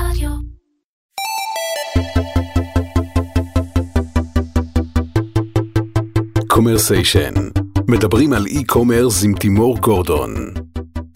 [0.00, 0.30] רדיו.
[6.48, 7.34] קומרסיישן,
[7.88, 10.34] מדברים על e-commerce עם תימור גורדון.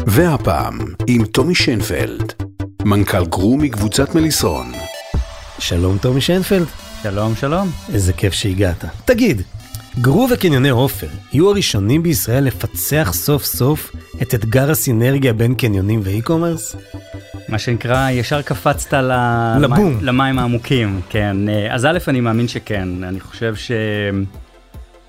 [0.06, 2.32] והפעם עם טומי שיינפלד,
[2.84, 4.72] מנכ"ל גרו מקבוצת מליסרון.
[5.58, 6.66] שלום טומי שיינפלד,
[7.02, 7.68] שלום, שלום.
[7.92, 8.84] איזה כיף שהגעת.
[9.04, 9.42] תגיד,
[10.00, 13.92] גרו וקניוני עופר יהיו הראשונים בישראל לפצח סוף סוף
[14.22, 16.76] את אתגר הסינרגיה בין קניונים ואי-קומרס?
[17.50, 18.92] מה שנקרא, ישר קפצת.
[18.92, 19.62] לבום.
[19.62, 21.48] למים, למים העמוקים, כן.
[21.48, 23.04] אה, אז א', אני מאמין שכן.
[23.04, 23.54] אני חושב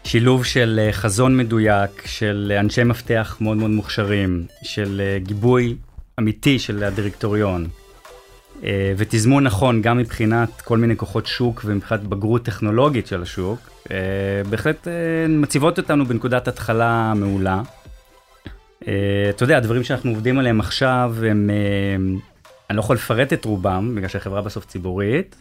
[0.06, 5.76] ששילוב של אה, חזון מדויק, של אנשי מפתח מאוד מאוד מוכשרים, של אה, גיבוי
[6.20, 7.68] אמיתי של הדירקטוריון,
[8.64, 13.98] אה, ותזמון נכון גם מבחינת כל מיני כוחות שוק ומבחינת בגרות טכנולוגית של השוק, אה,
[14.50, 14.94] בהחלט אה,
[15.30, 17.62] מציבות אותנו בנקודת התחלה מעולה.
[18.88, 22.20] אה, אתה יודע, הדברים שאנחנו עובדים עליהם עכשיו הם, אה,
[22.72, 25.36] אני לא יכול לפרט את רובם, בגלל שהחברה בסוף ציבורית,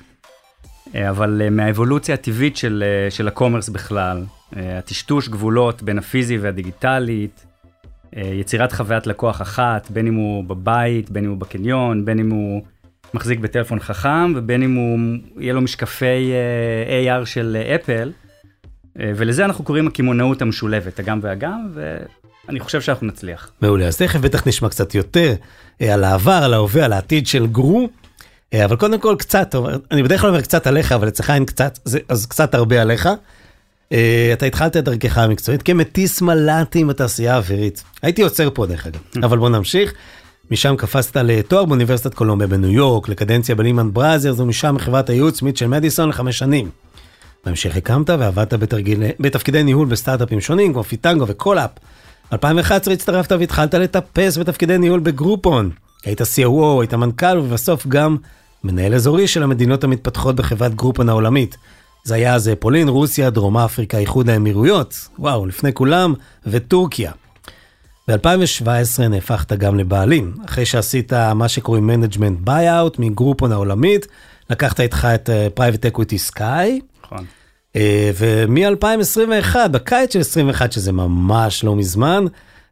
[0.94, 7.46] אה, אבל אה, מהאבולוציה הטבעית של, אה, של הקומרס בכלל, הטשטוש גבולות בין הפיזי והדיגיטלית,
[8.12, 12.62] יצירת חוויית לקוח אחת, בין אם הוא בבית, בין אם הוא בקניון, בין אם הוא
[13.14, 14.98] מחזיק בטלפון חכם, ובין אם הוא,
[15.36, 16.32] יהיה לו משקפי
[16.86, 18.12] AR של אפל,
[18.96, 21.68] ולזה אנחנו קוראים הקמעונאות המשולבת, הגם והגם,
[22.50, 23.50] ואני חושב שאנחנו נצליח.
[23.60, 25.34] מעולה, אז תכף בטח נשמע קצת יותר
[25.82, 27.88] אה, על העבר, על ההווה, על העתיד של גרו,
[28.54, 29.54] אה, אבל קודם כל קצת,
[29.90, 31.78] אני בדרך כלל אומר קצת עליך, אבל אצלך אין קצת,
[32.08, 33.08] אז קצת הרבה עליך.
[33.92, 37.82] אה, אתה התחלת את דרכך המקצועית כמטיס מל"טים בתעשייה האווירית.
[38.02, 39.92] הייתי עוצר פה דרך אגב, אבל בוא נמשיך.
[40.50, 46.08] משם קפצת לתואר באוניברסיטת קולומביה בניו יורק, לקדנציה בלימן בראזרס, ומשם מחברת הייעוץ מיטשל מדיסון
[46.08, 46.70] לחמש שנים.
[47.44, 51.70] בהמשך הקמת ועבדת בתרגיל, בתפקידי ניהול בסטארט-אפים שונים כמו פיטנגו וקולאפ.
[52.32, 55.70] 2011 הצטרפת והתחלת לטפס בתפקידי ניהול בגרופון.
[56.04, 58.16] היית COO, היית מנכ"ל ובסוף גם
[58.64, 61.56] מנהל אזורי של המדינות המתפתחות בחברת גרופון העולמית.
[62.04, 66.14] זה היה אז פולין, רוסיה, דרום אפריקה, איחוד האמירויות, וואו, לפני כולם,
[66.46, 67.12] וטורקיה.
[68.08, 74.06] ב-2017 נהפכת גם לבעלים, אחרי שעשית מה שקוראים management buyout מגרופון העולמית,
[74.50, 77.24] לקחת איתך את private equity סקאי, נכון.
[77.76, 82.24] ומ-2021, בקיץ של 21, שזה ממש לא מזמן,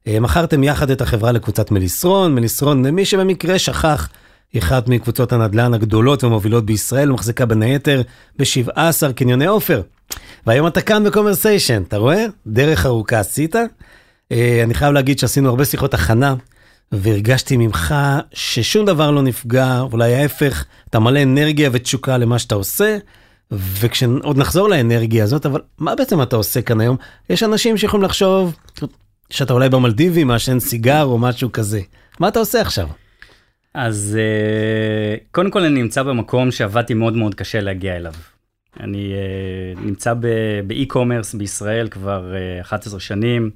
[0.06, 2.34] אה, מכרתם יחד את החברה לקבוצת מליסרון.
[2.34, 4.09] מליסרון, למי שבמקרה שכח,
[4.53, 8.03] היא אחת מקבוצות הנדל"ן הגדולות והמובילות בישראל, ומחזיקה בין היתר
[8.38, 9.82] ב-17 קניוני עופר.
[10.47, 12.26] והיום אתה כאן בקומרסיישן, אתה רואה?
[12.47, 13.56] דרך ארוכה עשית.
[14.32, 16.34] אה, אני חייב להגיד שעשינו הרבה שיחות הכנה,
[16.92, 17.94] והרגשתי ממך
[18.32, 22.98] ששום דבר לא נפגע, אולי ההפך, אתה מלא אנרגיה ותשוקה למה שאתה עושה.
[23.53, 26.97] וכשעוד נחזור לאנרגיה הזאת, אבל מה בעצם אתה עושה כאן היום?
[27.31, 28.56] יש אנשים שיכולים לחשוב
[29.31, 31.81] שאתה אולי במלדיבים, מעשן סיגר או משהו כזה.
[32.20, 32.88] מה אתה עושה עכשיו?
[33.75, 38.12] אז אה, קודם כל אני נמצא במקום שעבדתי מאוד מאוד קשה להגיע אליו.
[38.81, 40.15] אני אה, נמצא
[40.66, 43.50] ב e-commerce בישראל כבר אה, 11 שנים,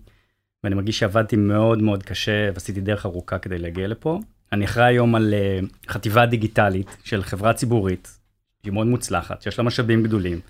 [0.65, 4.21] ואני מרגיש שעבדתי מאוד מאוד קשה ועשיתי דרך ארוכה כדי להגיע לפה.
[4.53, 8.19] אני אחראי היום על אה, חטיבה דיגיטלית של חברה ציבורית,
[8.63, 10.41] שהיא מאוד מוצלחת, שיש לה משאבים גדולים.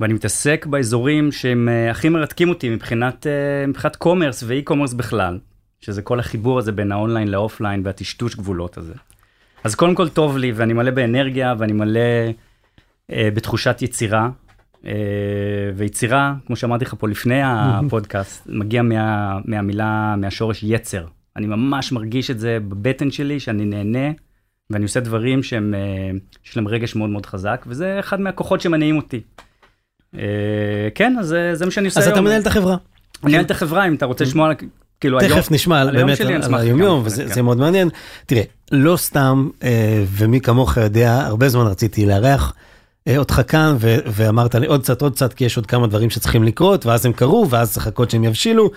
[0.00, 5.38] ואני מתעסק באזורים שהם אה, הכי מרתקים אותי מבחינת, אה, מבחינת commerce ו e-commerce בכלל,
[5.80, 8.94] שזה כל החיבור הזה בין ה online ל offline והטשטוש גבולות הזה.
[9.64, 12.00] אז קודם כל טוב לי, ואני מלא באנרגיה, ואני מלא
[13.10, 14.30] אה, בתחושת יצירה.
[14.86, 14.92] אה,
[15.76, 21.06] ויצירה, כמו שאמרתי לך פה לפני הפודקאסט, מגיע מה, מהמילה, מהשורש יצר.
[21.36, 24.12] אני ממש מרגיש את זה בבטן שלי, שאני נהנה,
[24.70, 25.80] ואני עושה דברים שהם, אה,
[26.46, 29.20] יש להם רגש מאוד מאוד חזק, וזה אחד מהכוחות שמניעים אותי.
[30.18, 30.20] אה,
[30.94, 32.14] כן, אז זה, זה מה שאני עושה אז היום.
[32.14, 32.76] אתה מנהל את החברה.
[33.24, 34.54] אני מנהל את החברה, אם אתה רוצה לשמוע, על-
[35.00, 35.32] כאילו היום...
[35.40, 37.40] תכף נשמע על- היום באמת שלי, על היומיום, וזה כן.
[37.44, 37.88] מאוד מעניין.
[38.26, 38.42] תראה,
[38.72, 42.54] לא סתם, אה, ומי כמוך יודע, הרבה זמן רציתי לארח
[43.08, 46.10] אה, אותך כאן, ו- ואמרת לי עוד קצת, עוד קצת, כי יש עוד כמה דברים
[46.10, 48.70] שצריכים לקרות, ואז הם קרו, ואז צריך לחכות שהם יבשילו.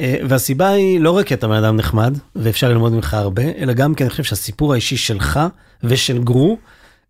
[0.00, 3.72] אה, והסיבה היא לא רק כי אתה בן אדם נחמד, ואפשר ללמוד ממך הרבה, אלא
[3.72, 5.40] גם כי אני חושב שהסיפור האישי שלך
[5.84, 6.58] ושל גרו,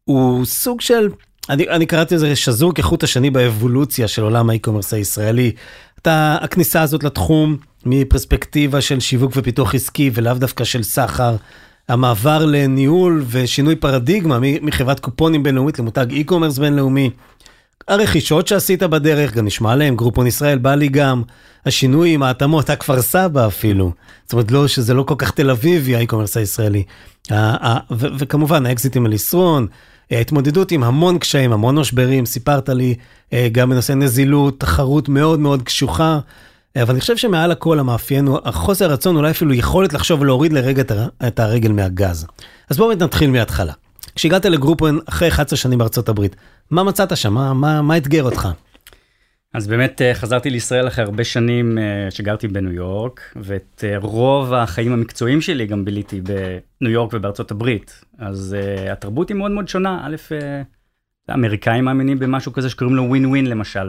[0.04, 1.08] הוא סוג של,
[1.50, 5.52] אני, אני קראתי לזה שזור כחוט השני באבולוציה של עולם האי-קומרס הישראלי.
[6.02, 11.36] אתה, הכניסה הזאת לתחום מפרספקטיבה של שיווק ופיתוח עסקי ולאו דווקא של סחר,
[11.88, 17.10] המעבר לניהול ושינוי פרדיגמה מחברת קופונים בינלאומית למותג e-commerce בינלאומי.
[17.88, 21.22] הרכישות שעשית בדרך, גם נשמע עליהם, גרופון ישראל בא לי גם,
[21.66, 23.92] השינויים, ההתאמות, הכפר סבא אפילו.
[24.24, 26.82] זאת אומרת, לא, שזה לא כל כך תל אביבי, ה e-commerce הישראלי.
[27.90, 29.66] וכמובן, האקזיטים מליסרון,
[30.10, 32.94] ההתמודדות עם המון קשיים, המון משברים, סיפרת לי
[33.32, 36.18] אה, גם בנושא נזילות, תחרות מאוד מאוד קשוחה.
[36.76, 40.82] אבל אני חושב שמעל הכל המאפיין הוא החוסר רצון, אולי אפילו יכולת לחשוב ולהוריד לרגע
[40.82, 42.26] את הר- את הרגל מהגז.
[42.70, 43.72] אז בואו נתחיל מההתחלה.
[44.14, 46.36] כשהגעת לגרופון אחרי 11 שנים בארצות הברית,
[46.70, 47.34] מה מצאת שם?
[47.34, 48.48] מה, מה, מה אתגר אותך?
[49.54, 54.54] אז באמת אה, חזרתי לישראל אחרי הרבה שנים אה, שגרתי בניו יורק, ואת אה, רוב
[54.54, 58.04] החיים המקצועיים שלי גם ביליתי בניו יורק ובארצות הברית.
[58.18, 58.56] אז
[58.90, 60.00] התרבות היא מאוד מאוד שונה.
[60.06, 60.16] א',
[61.28, 63.88] האמריקאים מאמינים במשהו כזה שקוראים לו ווין ווין למשל.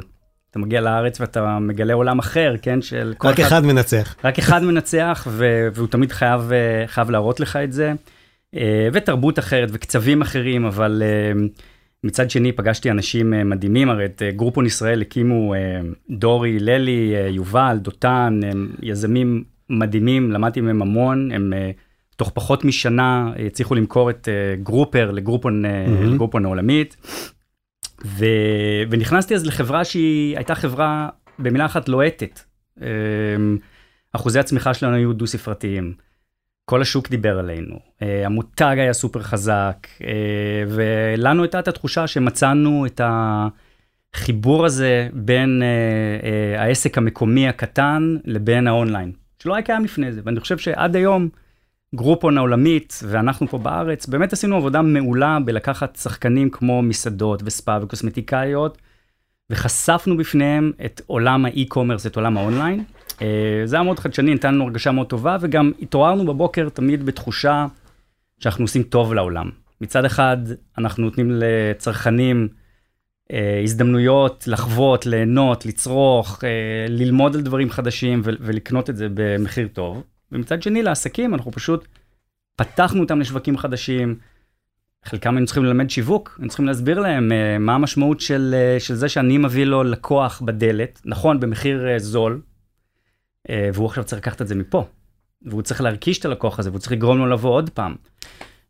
[0.52, 2.82] אתה מגיע לארץ ואתה מגלה עולם אחר, כן?
[2.82, 4.16] של רק אחד, אחד מנצח.
[4.24, 6.52] רק אחד מנצח, ו- והוא תמיד חייב,
[6.86, 7.94] חייב להראות לך את זה.
[8.94, 11.04] ותרבות אחרת וקצבים אחרים, אבל...
[12.04, 15.60] מצד שני פגשתי אנשים אה, מדהימים, הרי את אה, גרופון ישראל הקימו אה,
[16.10, 21.54] דורי, ללי, יובל, דותן, הם יזמים מדהימים, למדתי מהם המון, הם
[22.16, 24.28] תוך פחות משנה הצליחו למכור את
[24.64, 26.06] גרופר לגרופון, mm-hmm.
[26.06, 26.98] לגרופון העולמית.
[28.06, 28.26] ו...
[28.90, 31.10] ונכנסתי אז לחברה שהיא הייתה חברה
[31.40, 32.40] במילה אחת לוהטת.
[34.14, 35.94] אחוזי הצמיחה שלנו היו דו ספרתיים.
[36.70, 42.86] כל השוק דיבר עלינו, אה, המותג היה סופר חזק, אה, ולנו הייתה את התחושה שמצאנו
[42.86, 49.12] את החיבור הזה בין אה, העסק המקומי הקטן לבין האונליין,
[49.44, 51.30] שלא היה קיים לפני זה, ואני חושב שעד היום
[51.96, 58.78] גרופון העולמית ואנחנו פה בארץ, באמת עשינו עבודה מעולה בלקחת שחקנים כמו מסעדות וספא וקוסמטיקאיות,
[59.50, 62.84] וחשפנו בפניהם את עולם האי-קומרס, את עולם האונליין.
[63.22, 67.66] אה, זה היה מאוד חדשני, נתן לנו הרגשה מאוד טובה, וגם התעוררנו בבוקר תמיד בתחושה
[68.40, 69.50] שאנחנו עושים טוב לעולם.
[69.82, 70.38] מצד אחד,
[70.78, 72.48] אנחנו נותנים לצרכנים
[73.32, 80.04] אה, הזדמנויות לחוות, ליהנות, לצרוך, אה, ללמוד על דברים חדשים ולקנות את זה במחיר טוב.
[80.32, 81.88] ומצד שני, לעסקים, אנחנו פשוט
[82.56, 84.16] פתחנו אותם לשווקים חדשים.
[85.06, 88.96] חלקם היינו צריכים ללמד שיווק, היינו צריכים להסביר להם uh, מה המשמעות של, uh, של
[88.96, 92.49] זה שאני מביא לו לקוח בדלת, נכון, במחיר uh, זול, אה,
[93.74, 94.86] והוא עכשיו צריך לקחת את זה מפה.
[95.46, 97.96] והוא צריך להרגיש את הלקוח הזה, והוא צריך לגרום לו לבוא עוד פעם.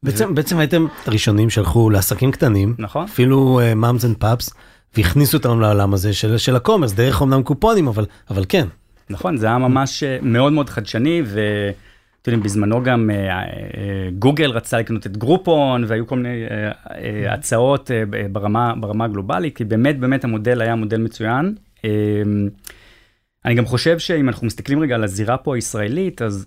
[0.04, 0.36] בעצם, ו...
[0.36, 3.04] בעצם הייתם הראשונים שהלכו לעסקים קטנים, נכון.
[3.04, 4.54] אפילו moms and pops,
[4.98, 8.68] והכניסו אותם לעולם הזה של, של ה commerce, דרך אמנם קופונים, אבל, אבל כן.
[9.10, 11.40] נכון, זה היה ממש אה, מאוד מאוד חדשני, ו...
[12.22, 16.44] אתם יודעים, בזמנו גם אה, גוגל רצה לקנות את גרופון, והיו כל מיני
[17.30, 17.92] הצעות
[18.32, 21.56] ברמה, ברמה הגלובלית, כי באמת באמת המודל היה מודל מצוין.
[23.46, 26.46] אני גם חושב שאם אנחנו מסתכלים רגע על הזירה פה הישראלית, אז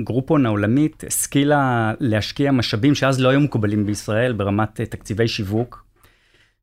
[0.00, 5.84] גרופון העולמית השכילה להשקיע משאבים שאז לא היו מקובלים בישראל ברמת אה, תקציבי שיווק,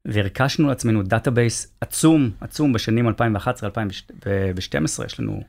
[0.05, 3.11] והרכשנו לעצמנו database עצום, עצום בשנים 2011-2012,
[5.05, 5.41] יש לנו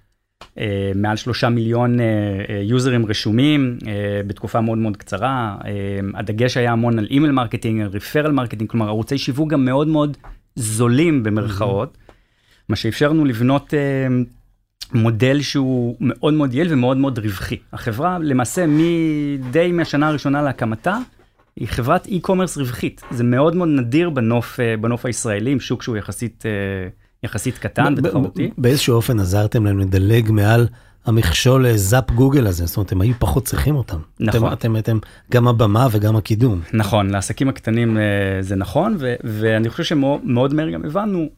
[0.58, 2.04] אה, מעל שלושה מיליון אה,
[2.48, 5.56] אה, יוזרים רשומים אה, בתקופה מאוד מאוד קצרה.
[5.64, 5.70] אה,
[6.14, 10.16] הדגש היה המון על email marketing, על referral marketing, כלומר ערוצי שיווק גם מאוד מאוד
[10.56, 11.96] זולים במרכאות.
[11.96, 12.07] Mm-hmm.
[12.68, 14.08] מה שאפשר לנו לבנות אה,
[14.92, 17.56] מודל שהוא מאוד מאוד יעיל ומאוד מאוד רווחי.
[17.72, 20.98] החברה למעשה מדי מהשנה הראשונה להקמתה,
[21.56, 23.02] היא חברת e-commerce רווחית.
[23.10, 26.50] זה מאוד מאוד נדיר בנוף, אה, בנוף הישראלי, עם שוק שהוא יחסית, אה,
[27.22, 28.50] יחסית קטן ותחרותי.
[28.58, 30.68] באיזשהו אופן עזרתם להם לדלג מעל
[31.06, 33.98] המכשול אה, זאפ גוגל הזה, זאת אומרת, הם היו פחות צריכים אותם.
[34.20, 34.52] נכון.
[34.52, 34.98] אתם, אתם
[35.32, 36.60] גם הבמה וגם הקידום.
[36.72, 37.98] נכון, לעסקים הקטנים
[38.40, 41.28] זה נכון, ו, ואני חושב שמאוד מהר גם הבנו.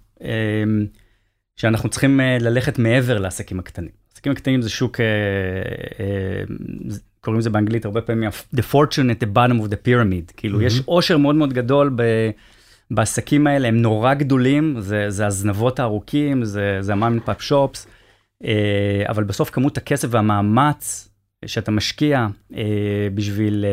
[1.61, 3.91] שאנחנו צריכים אה, ללכת מעבר לעסקים הקטנים.
[4.13, 5.07] עסקים הקטנים זה שוק, אה,
[6.01, 6.43] אה,
[7.21, 10.65] קוראים לזה באנגלית הרבה פעמים the fortune at the bottom of the pyramid, כאילו mm-hmm.
[10.65, 12.03] יש עושר מאוד מאוד גדול ב...
[12.91, 17.43] בעסקים האלה, הם נורא גדולים, זה, זה הזנבות הארוכים, זה, זה ה mom and pop
[17.43, 17.87] shops,
[19.09, 21.10] אבל בסוף כמות הכסף והמאמץ
[21.47, 23.71] שאתה משקיע אה, בשביל אה,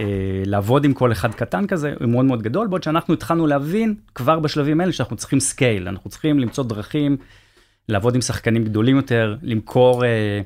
[0.00, 3.94] אה, לעבוד עם כל אחד קטן כזה, הוא מאוד מאוד גדול, בעוד שאנחנו התחלנו להבין
[4.14, 7.16] כבר בשלבים האלה שאנחנו צריכים scale, אנחנו צריכים למצוא דרכים
[7.88, 10.40] לעבוד עם שחקנים גדולים יותר, למכור אה,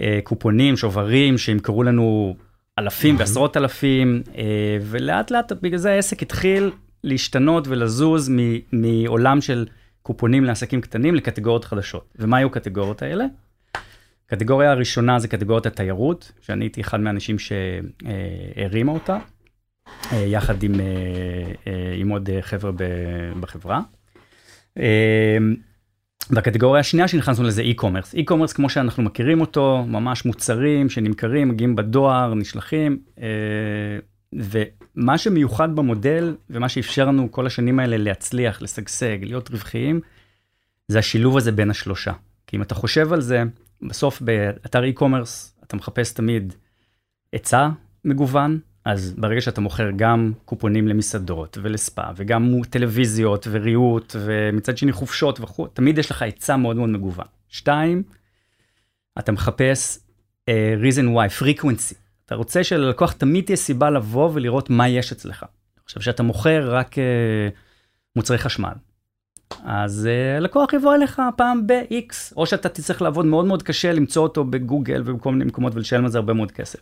[0.00, 2.36] אה, קופונים, שוברים, שימכרו לנו
[2.78, 6.70] אלפים ועשרות אלפים, אה, ולאט לאט בגלל זה העסק התחיל
[7.04, 8.30] להשתנות ולזוז
[8.72, 9.66] מעולם של
[10.02, 12.14] קופונים לעסקים קטנים לקטגוריות חדשות.
[12.18, 13.24] ומה היו הקטגוריות האלה?
[14.30, 19.18] הקטגוריה הראשונה זה קטגוריית התיירות, שאני הייתי אחד מהאנשים שהרימה אותה,
[20.12, 20.86] אה, יחד עם, אה,
[21.66, 22.70] אה, עם עוד חבר'ה
[23.40, 23.80] בחברה.
[26.30, 28.16] והקטגוריה השנייה שנכנסנו לזה e-commerce.
[28.16, 32.98] e-commerce כמו שאנחנו מכירים אותו, ממש מוצרים שנמכרים, מגיעים בדואר, נשלחים,
[34.34, 40.00] ומה שמיוחד במודל ומה שאפשר לנו כל השנים האלה להצליח, לשגשג, להיות רווחיים,
[40.88, 42.12] זה השילוב הזה בין השלושה.
[42.46, 43.42] כי אם אתה חושב על זה,
[43.88, 46.54] בסוף באתר e-commerce אתה מחפש תמיד
[47.32, 47.68] היצע
[48.04, 55.40] מגוון, אז ברגע שאתה מוכר גם קופונים למסעדות ולספא, וגם טלוויזיות וריהוט, ומצד שני חופשות
[55.40, 57.26] וכו', תמיד יש לך היצע מאוד מאוד מגוון.
[57.48, 58.02] שתיים,
[59.18, 59.98] אתה מחפש
[60.50, 61.94] uh, reason why, frequency.
[62.26, 65.44] אתה רוצה שללקוח תמיד תהיה סיבה לבוא ולראות מה יש אצלך.
[65.84, 66.94] עכשיו, כשאתה מוכר רק
[68.16, 68.72] מוצרי חשמל,
[69.64, 70.08] אז
[70.40, 75.02] לקוח יבוא אליך פעם ב-X, או שאתה תצטרך לעבוד מאוד מאוד קשה למצוא אותו בגוגל
[75.06, 76.78] ובכל מיני מקומות ולשלם על זה הרבה מאוד כסף.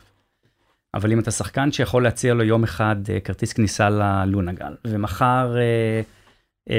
[0.94, 6.02] אבל אם אתה שחקן שיכול להציע לו יום אחד כרטיס כניסה ללונגל, ומחר אה,
[6.70, 6.76] אה,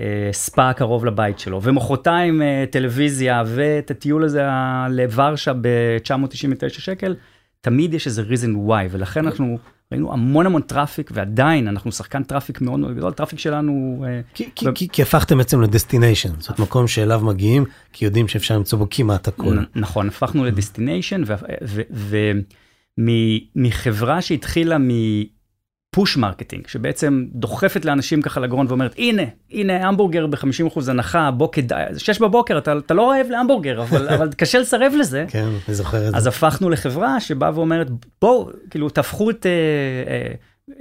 [0.00, 4.48] אה, ספא קרוב לבית שלו, ומחרתיים אה, טלוויזיה, ואת הטיול הזה
[4.90, 7.16] לוורשה ב-999 שקל,
[7.60, 9.58] תמיד יש איזה reason why, ולכן אנחנו
[9.92, 14.04] ראינו המון המון traffic, ועדיין אנחנו שחקן traffic מאוד מאוד גדול, traffic שלנו...
[14.34, 14.74] כי, כי, ו...
[14.74, 18.86] כי, כי הפכתם בעצם ל destination, זאת מקום שאליו מגיעים, כי יודעים שאפשר למצוא בו
[18.90, 19.58] כמעט הכל.
[19.74, 21.22] נכון, הפכנו ל destination,
[22.98, 24.90] ומחברה שהתחילה מ...
[25.90, 31.84] push marketing, שבעצם דוחפת לאנשים ככה לגרון ואומרת, הנה, הנה המבורגר ב-50% הנחה, בוא כדאי,
[31.90, 35.24] זה 6 בבוקר, אתה, אתה לא רעב להמבורגר, אבל, אבל קשה לסרב לזה.
[35.28, 36.16] כן, אני זוכר את זה.
[36.16, 37.86] אז הפכנו לחברה שבאה ואומרת,
[38.20, 39.50] בואו, כאילו, תהפכו את אה,
[40.12, 40.32] אה,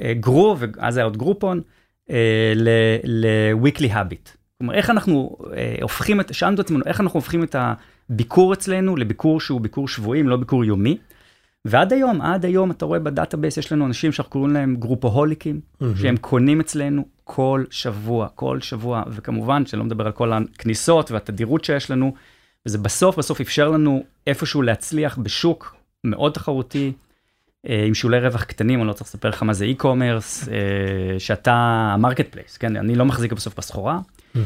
[0.08, 1.62] אה, גרו, ואז היה עוד גרופון,
[2.12, 2.54] אה,
[3.04, 4.30] ל-weekly habit.
[4.58, 8.96] כלומר, איך אנחנו אה, הופכים את, שאלנו את עצמנו, איך אנחנו הופכים את הביקור אצלנו
[8.96, 10.98] לביקור שהוא ביקור שבועי, לא ביקור יומי.
[11.66, 15.60] ועד היום, עד היום אתה רואה ב database, יש לנו אנשים שאנחנו קוראים להם גרופוהוליקים,
[15.60, 15.86] mm-hmm.
[15.96, 21.92] שהם קונים אצלנו כל שבוע, כל שבוע, וכמובן שלא מדבר על כל הכניסות והתדירות שיש
[21.92, 22.14] לנו,
[22.66, 26.94] וזה בסוף בסוף אפשר לנו איפשהו להצליח בשוק מאוד תחרותי,
[27.70, 31.54] אה, עם שולי רווח קטנים, אני לא צריך לספר לך מה זה e-commerce, אה, שאתה
[31.94, 34.00] ה marketplace, כן, אני לא מחזיק בסוף בסחורה.
[34.36, 34.40] Mm-hmm.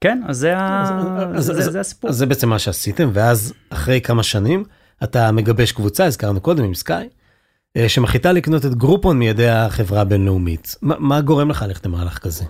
[0.00, 1.30] כן, אז זה, אז, ה...
[1.34, 2.10] אז, זה, אז, זה הסיפור.
[2.10, 4.64] אז זה בעצם מה שעשיתם, ואז אחרי כמה שנים,
[5.04, 7.08] אתה מגבש קבוצה, הזכרנו קודם עם סקאי,
[7.76, 10.76] אה, שמחליטה לקנות את גרופון מידי החברה הבינלאומית.
[10.82, 12.44] מה, מה גורם לך ללכת למהלך כזה?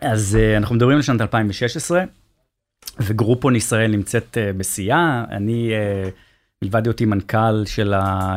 [0.00, 2.04] אז uh, אנחנו מדברים על שנת 2016,
[3.00, 5.24] וגרופון ישראל נמצאת uh, בשיאה.
[5.30, 5.72] אני,
[6.62, 8.34] מלבד היותי מנכ"ל של, ה,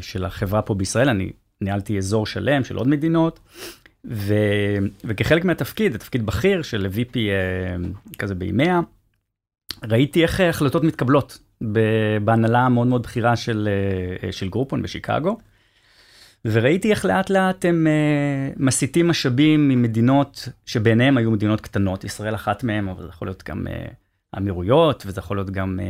[0.00, 3.40] של החברה פה בישראל, אני ניהלתי אזור שלם של עוד מדינות.
[4.06, 4.34] ו,
[5.04, 7.16] וכחלק מהתפקיד, התפקיד בכיר של VP
[8.18, 8.80] כזה בימיה,
[9.90, 11.38] ראיתי איך החלטות מתקבלות
[12.24, 13.68] בהנהלה המאוד מאוד בכירה של,
[14.22, 15.38] אה, של גרופון בשיקגו.
[16.44, 22.64] וראיתי איך לאט לאט הם uh, מסיטים משאבים ממדינות שבעיניהם היו מדינות קטנות, ישראל אחת
[22.64, 23.66] מהן, אבל זה יכול להיות גם
[24.36, 25.80] אמירויות, וזה יכול להיות גם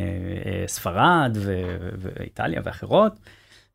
[0.66, 3.12] ספרד ו- ואיטליה ואחרות,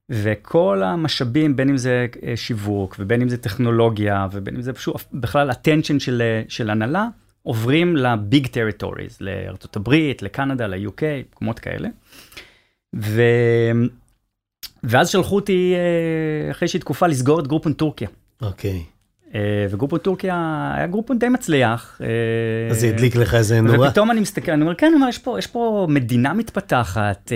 [0.09, 5.51] וכל המשאבים, בין אם זה שיווק, ובין אם זה טכנולוגיה, ובין אם זה פשוט בכלל
[5.51, 7.07] attention של, של הנהלה,
[7.47, 11.01] עוברים ל big territories, לארצות הברית, לקנדה, ל-UK,
[11.31, 11.89] מקומות כאלה.
[12.95, 13.21] ו...
[14.83, 18.07] ואז שלחו אותי אה, אחרי שהיא תקופה לסגור את גרופון טורקיה.
[18.41, 18.83] אוקיי.
[19.35, 22.01] אה, וגרופון טורקיה היה גרופון די מצליח.
[22.03, 23.87] אה, אז זה הדליק לך איזה נורא.
[23.87, 27.31] ופתאום אני מסתכל, אני אומר, כן, אומר, יש, פה, יש פה מדינה מתפתחת,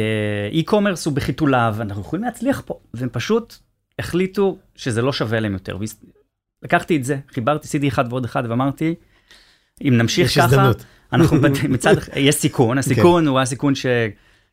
[0.52, 2.80] e-commerce הוא בחיתוליו, אנחנו יכולים להצליח פה.
[2.94, 3.56] והם פשוט
[4.00, 5.78] החליטו שזה לא שווה להם יותר.
[6.64, 8.96] לקחתי את זה, חיברתי, עשיתי אחד ועוד אחד ואמרתי,
[9.88, 10.84] אם נמשיך ככה, הזדמנות.
[11.14, 11.38] אנחנו
[11.70, 13.30] מצד, יש סיכון, הסיכון okay.
[13.30, 13.86] הוא הסיכון ש...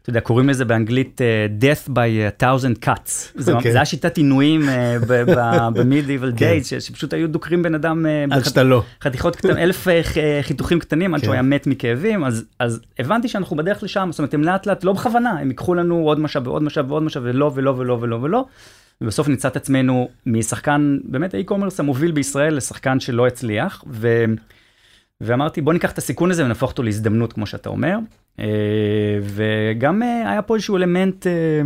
[0.03, 3.39] אתה יודע, קוראים לזה באנגלית uh, death by a thousand cuts.
[3.39, 3.71] okay.
[3.73, 6.81] זה השיטת עינויים uh, ב-medieval days, כן.
[6.81, 8.83] שפשוט היו דוקרים בן אדם uh, עד שאתה לא.
[9.03, 9.91] חתיכות קטנות, אלף uh,
[10.43, 11.33] חיתוכים קטנים עד שהוא כן.
[11.33, 14.93] היה מת מכאבים, אז, אז הבנתי שאנחנו בדרך לשם, זאת אומרת, הם לאט לאט, לא
[14.93, 18.45] בכוונה, הם ייקחו לנו עוד משאב ועוד משאב ועוד משאב, ולא ולא ולא ולא ולא.
[19.01, 24.25] ובסוף נמצא את עצמנו משחקן, באמת האי-קומרס המוביל בישראל לשחקן שלא הצליח, ו...
[25.21, 27.99] ואמרתי בוא ניקח את הסיכון הזה ונהפוך אותו להזדמנות כמו שאתה אומר.
[28.39, 31.63] אה, וגם אה, היה פה איזשהו אלמנט, אה,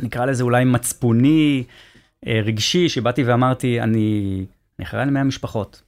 [0.00, 1.64] נקרא לזה אולי מצפוני,
[2.26, 4.44] רגשי, שבאתי ואמרתי אני,
[4.82, 5.82] אחראי למאה משפחות.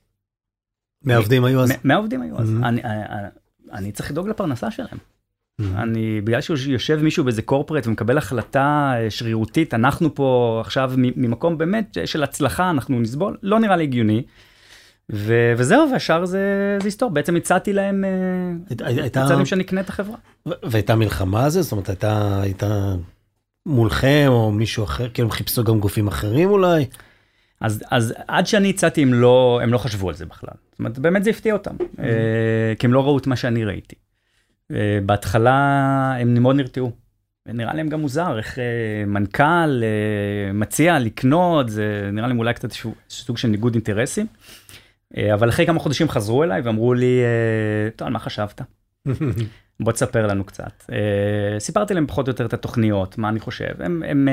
[1.05, 1.73] מאה עובדים היו אז?
[1.85, 2.51] מאה עובדים היו אז.
[2.63, 3.29] אני, אני,
[3.73, 4.99] אני צריך לדאוג לפרנסה שלהם.
[5.61, 12.23] אני, בגלל שיושב מישהו באיזה קורפרט ומקבל החלטה שרירותית, אנחנו פה עכשיו ממקום באמת של
[12.23, 14.23] הצלחה, אנחנו נסבול, לא נראה לי הגיוני.
[15.13, 17.11] ו- וזהו, והשאר זה, זה היסטור.
[17.11, 19.21] בעצם הצעתי להם, אה, הייתה...
[19.21, 20.17] הצעתי להם שאני אקנה את החברה.
[20.47, 21.63] והייתה מלחמה על זה?
[21.63, 22.95] זאת אומרת, הייתה, הייתה
[23.67, 26.87] מולכם או מישהו אחר, כאילו הם חיפשו גם גופים אחרים אולי?
[27.61, 30.55] אז, אז עד שאני הצעתי הם לא, הם לא חשבו על זה בכלל.
[30.71, 32.01] זאת אומרת, באמת זה הפתיע אותם, mm-hmm.
[32.79, 33.97] כי הם לא ראו את מה שאני ראיתי.
[34.73, 35.53] אה, בהתחלה
[36.21, 36.93] הם מאוד נרתעו.
[37.49, 38.59] ונראה להם גם מוזר איך
[39.07, 39.83] מנכ"ל
[40.55, 42.69] מציע לקנות, זה נראה להם אולי קצת
[43.11, 44.27] סוג של ניגוד אינטרסים.
[45.17, 48.61] אה, אבל אחרי כמה חודשים חזרו אליי ואמרו לי, אה, טוב, על מה חשבת?
[49.81, 50.85] בוא תספר לנו קצת.
[50.93, 53.83] אה, סיפרתי להם פחות או יותר את התוכניות, מה אני חושב.
[53.83, 54.29] הם, הם,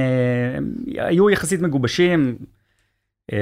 [0.56, 2.38] הם היו יחסית מגובשים.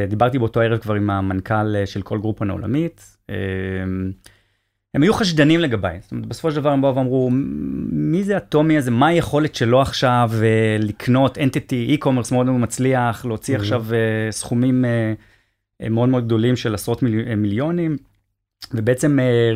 [0.08, 3.18] דיברתי באותו ערב כבר עם המנכ"ל של כל גרופון העולמית.
[4.94, 7.30] הם היו חשדנים לגביי, זאת אומרת, בסופו של דבר הם באו ואמרו,
[7.92, 10.32] מי זה הטומי הזה, מה היכולת שלו עכשיו
[10.80, 13.86] לקנות אנטיטי, e-commerce מאוד מצליח, להוציא עכשיו
[14.32, 14.86] סכומים
[15.90, 17.98] מאוד מאוד גדולים של עשרות מיל, אה, מיליונים.
[18.74, 19.52] ובעצם, אה,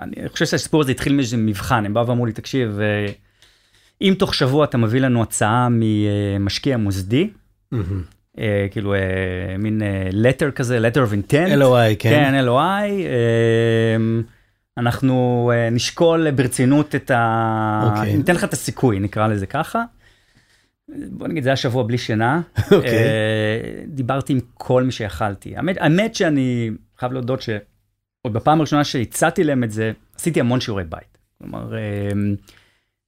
[0.00, 3.12] אני חושב שהסיפור הזה התחיל מאיזה מבחן, הם באו ואמרו לי, תקשיב, אה,
[4.02, 7.30] אם תוך שבוע אתה מביא לנו הצעה ממשקיע מוסדי.
[8.38, 9.00] אה, כאילו אה,
[9.58, 11.52] מין אה, letter כזה, letter of intent.
[11.58, 12.10] LOI, כן.
[12.10, 12.90] כן, LOI.
[12.90, 13.96] אה,
[14.78, 17.90] אנחנו אה, נשקול ברצינות את ה...
[17.96, 18.16] אוקיי.
[18.16, 19.82] ניתן לך את הסיכוי, נקרא לזה ככה.
[21.10, 22.40] בוא נגיד, זה היה שבוע בלי שינה.
[22.72, 22.90] אוקיי.
[22.98, 25.56] אה, דיברתי עם כל מי שיכלתי.
[25.56, 27.62] האמת, האמת שאני חייב להודות שעוד
[28.32, 31.18] בפעם הראשונה שהצעתי להם את זה, עשיתי המון שיעורי בית.
[31.38, 31.80] כלומר, אה,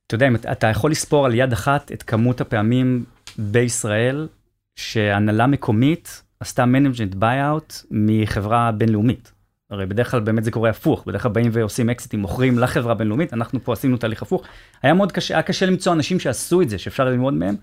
[0.06, 3.04] אתה יודע, אתה- אתה יכול לספור על יד אחת את כמות הפעמים
[3.38, 4.28] בישראל
[4.76, 9.32] שהנהלה מקומית עשתה management buyout מחברה בינלאומית.
[9.70, 13.34] הרי בדרך כלל באמת זה קורה הפוך, בדרך כלל באים ועושים אקזיטים, מוכרים לחברה בינלאומית,
[13.34, 14.42] אנחנו פה עשינו תהליך הפוך.
[14.82, 17.56] היה מאוד קשה, היה קשה למצוא אנשים שעשו את זה, שאפשר ללמוד מהם.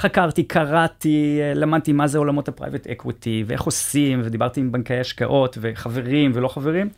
[0.00, 5.58] חקרתי, קראתי, למדתי מה זה עולמות ה private equity, ואיך עושים, ודיברתי עם בנקאי השקעות,
[5.60, 6.88] וחברים ולא חברים.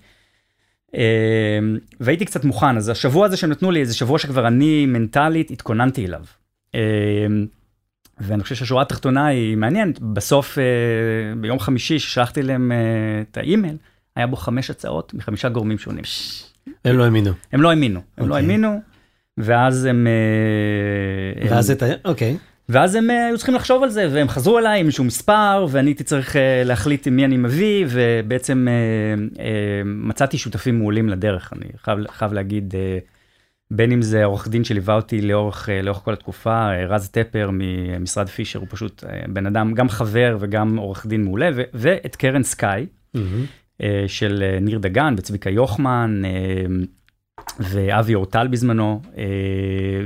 [0.94, 1.58] אה,
[2.00, 6.06] והייתי קצת מוכן, אז השבוע הזה שהם נתנו לי, זה שבוע שכבר אני מנטלית התכוננתי
[6.06, 6.24] אליו.
[6.74, 6.80] אה,
[8.20, 10.64] ואני חושב שהשורה התחתונה היא מעניינת, בסוף אה,
[11.40, 13.76] ביום חמישי ששלחתי להם אה, את האימייל,
[14.16, 16.04] היה בו חמש הצעות מחמישה גורמים שונים.
[16.84, 17.30] הם לא האמינו.
[17.52, 18.42] הם לא האמינו, הם לא אוקיי.
[18.46, 18.80] האמינו,
[19.38, 20.06] ואז הם...
[20.06, 21.86] אה, הם- ואז את ה...
[22.04, 22.36] אוקיי.
[22.68, 25.90] ואז הם אה, היו צריכים לחשוב על זה, והם חזרו אליי עם איזשהו מספר, ואני
[25.90, 28.68] הייתי צריך אה, להחליט עם מי אני מביא, ובעצם
[29.84, 32.74] מצאתי שותפים מעולים לדרך, אני חייב, חייב להגיד,
[33.70, 38.58] בין אם זה עורך דין שליווה אותי לאורך, לאורך כל התקופה, רז טפר ממשרד פישר,
[38.58, 43.44] הוא פשוט בן אדם, גם חבר וגם עורך דין מעולה, ו- ואת קרן סקאי, מהמם.
[43.82, 46.30] אה, של אה, ניר דגן וצביקה יוחמן אה,
[47.60, 49.02] ואבי אורטל בזמנו,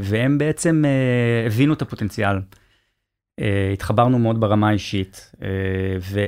[0.03, 0.85] והם בעצם
[1.47, 2.37] הבינו את הפוטנציאל.
[3.73, 5.33] התחברנו מאוד ברמה האישית,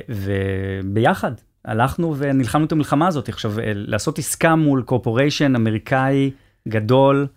[0.09, 1.31] וביחד
[1.65, 3.29] הלכנו ונלחמנו את המלחמה הזאת.
[3.29, 6.31] עכשיו, לעשות עסקה מול קורפוריישן אמריקאי
[6.67, 7.27] גדול,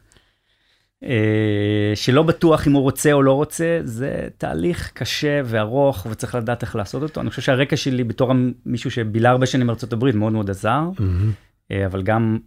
[1.95, 6.77] שלא בטוח אם הוא רוצה או לא רוצה, זה תהליך קשה וארוך וצריך לדעת איך
[6.77, 7.21] לעשות אותו.
[7.21, 8.33] אני חושב שהרקע שלי בתור
[8.67, 11.33] מישהו שבילה הרבה שנים בארצות הברית מאוד מאוד עזר, מהמם.
[11.71, 12.39] אה, אבל גם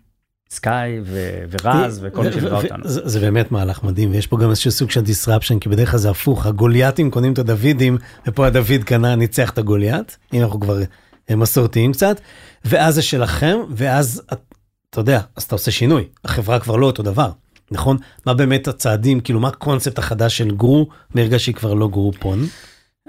[0.50, 2.88] סקאי ו- ורז וכל מי שליווה ו- אותנו.
[2.88, 6.00] זה זה באמת מהלך מדהים, ויש פה גם איזשהו סוג של disruption, כי בדרך כלל
[6.00, 10.80] זה הפוך, הגוליאתים קונים את הדוידים, ופה הדוד קנה, ניצח את הגוליית, אם אנחנו כבר
[11.30, 12.22] אה, מסורתיים קצת,
[12.66, 14.54] ואז זה שלכם, ואז את-
[14.90, 17.30] אתה יודע, אז אתה עושה שינוי, החברה כבר לא אותו דבר,
[17.72, 17.98] נכון?
[18.26, 22.40] מה באמת הצעדים, כאילו מה הקונספט החדש של גרו, ברגע שהיא כבר לא גרופון?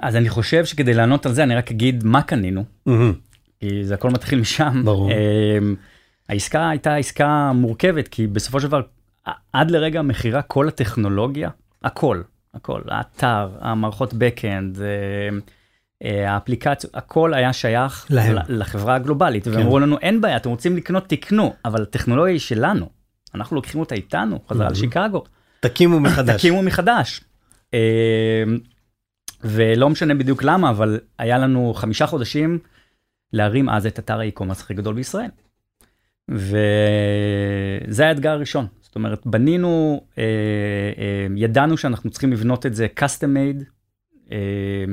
[0.03, 3.13] אז אני חושב שכדי לענות על זה, אני רק אגיד מה קנינו, מהמם.
[3.61, 4.83] כי זה הכל מתחיל משם.
[4.85, 5.11] ברור.
[5.13, 5.75] אמ,
[6.29, 8.81] העסקה הייתה עסקה מורכבת, כי בסופו של דבר,
[9.53, 11.51] עד לרגע המכירה, כל הטכנולוגיה,
[11.85, 12.23] הכל,
[12.55, 15.41] הכל, האתר, המערכות backend, אמ,
[16.05, 18.37] אה, האפליקציות, הכל היה שייך להם.
[18.49, 19.45] לחברה הגלובלית.
[19.45, 19.51] כן.
[19.51, 22.89] ואמרו לנו, אין בעיה, אתם רוצים לקנות, תקנו, אבל הטכנולוגיה היא שלנו.
[23.35, 24.71] אנחנו לוקחים אותה איתנו, חזרה.
[24.71, 25.25] לשיקגו.
[25.61, 26.37] תקימו מחדש.
[26.41, 27.21] תקימו מחדש.
[27.73, 27.79] אמ,
[29.45, 32.59] ולא משנה בדיוק למה, אבל היה לנו חמישה חודשים
[33.33, 35.31] להרים אז את אתר האי-קומרס הכי גדול בישראל.
[36.29, 38.67] וזה האתגר הראשון.
[38.83, 40.23] זאת אומרת, בנינו, אה,
[40.99, 43.65] אה, ידענו שאנחנו צריכים לבנות את זה custom made,
[44.33, 44.85] אה,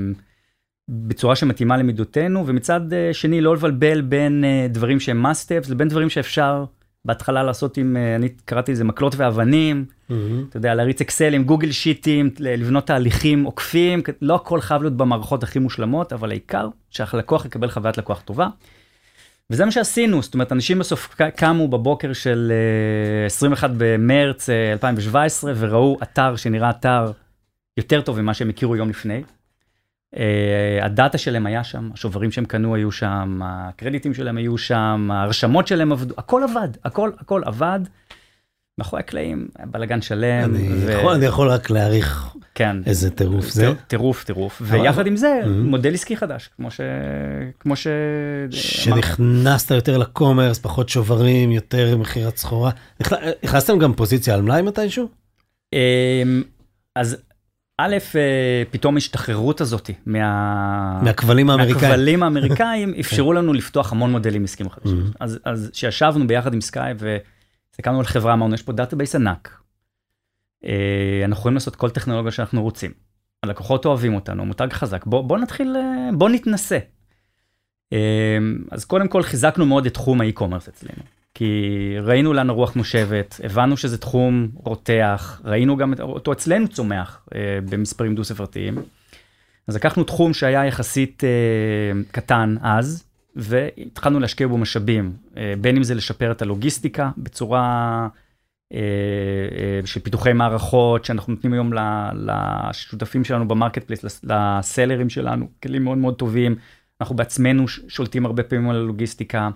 [0.89, 5.87] בצורה שמתאימה למידותינו, ומצד אה, שני לא לבלבל בין אה, דברים שהם must have לבין
[5.87, 6.65] דברים שאפשר
[7.05, 9.85] בהתחלה לעשות עם, אה, אני קראתי לזה מקלות ואבנים.
[10.09, 10.45] מהמם.
[10.49, 15.59] אתה יודע, להריץ אקסלים, גוגל שיטים, לבנות תהליכים עוקפים, לא הכל חייב להיות במערכות הכי
[15.59, 18.47] מושלמות, אבל העיקר שהלקוח יקבל חוויית לקוח טובה.
[19.49, 22.51] וזה מה שעשינו, זאת אומרת, אנשים בסוף קמו בבוקר של
[23.21, 27.11] אה, 21 במרץ אה, 2017 וראו אתר שנראה אתר
[27.77, 29.21] יותר טוב ממה שהם הכירו יום לפני.
[30.17, 35.67] אה, הדאטה שלהם היה שם, השוברים שהם קנו היו שם, הקרדיטים שלהם היו שם, ההרשמות
[35.67, 37.79] שלהם עבדו, הכל עבד, הכל, הכל עבד.
[38.77, 40.55] מאחורי הקלעים, בלאגן שלם.
[40.55, 42.77] אני ו- יכול- אני יכול רק להעריך כן.
[42.85, 43.61] איזה טירוף זה.
[43.65, 44.61] טיר- טירוף, טירוף.
[44.61, 45.47] אבל- ויחד עם זה, Mhm.
[45.47, 46.81] מודל עסקי חדש, כמו ש...
[47.59, 47.87] כמו ש...
[48.51, 52.71] שנכנסת יותר ל commerce, פחות שוברים, יותר מכירת סחורה.
[53.03, 55.09] נכ- נכנסתם גם פוזיציה על מלאי מתישהו?
[55.73, 56.43] אמ,
[56.95, 57.17] אז
[57.77, 61.01] א', אה, פתאום ההשתחררות הזאת מה...
[61.03, 61.89] מהכבלים האמריקאים.
[61.89, 65.11] מהכבלים האמריקאים אפשרו לנו לפתוח המון מודלים עסקיים חדשים.
[65.19, 69.61] אז אז כשישבנו ביחד עם סקאי והסתכלנו על חברה, אמרנו, יש פה database ענק.
[70.65, 72.91] אה, אנחנו יכולים לעשות כל טכנולוגיה שאנחנו רוצים.
[73.43, 76.77] הלקוחות אוהבים אותנו, מותג חזק, בוא, בוא נתחיל, אה, בוא נתנסה.
[78.71, 81.03] אז קודם כל חיזקנו מאוד את תחום האי-קומרס אצלנו.
[81.41, 87.59] כי ראינו לאן הרוח נושבת, הבנו שזה תחום רותח, ראינו גם אותו אצלנו צומח אה,
[87.69, 88.75] במספרים דו-ספרתיים.
[89.67, 93.03] אז לקחנו תחום שהיה יחסית אה, קטן אז,
[93.35, 98.07] והתחלנו להשקיע בו משאבים, אה, בין אם זה לשפר את הלוגיסטיקה בצורה
[98.73, 101.73] אה, אה, של פיתוחי מערכות שאנחנו נותנים היום
[102.15, 106.55] לשותפים שלנו ב marketplace, לסלרים שלנו, כלים מאוד מאוד טובים.
[107.01, 109.49] אנחנו בעצמנו שולטים הרבה פעמים על הלוגיסטיקה,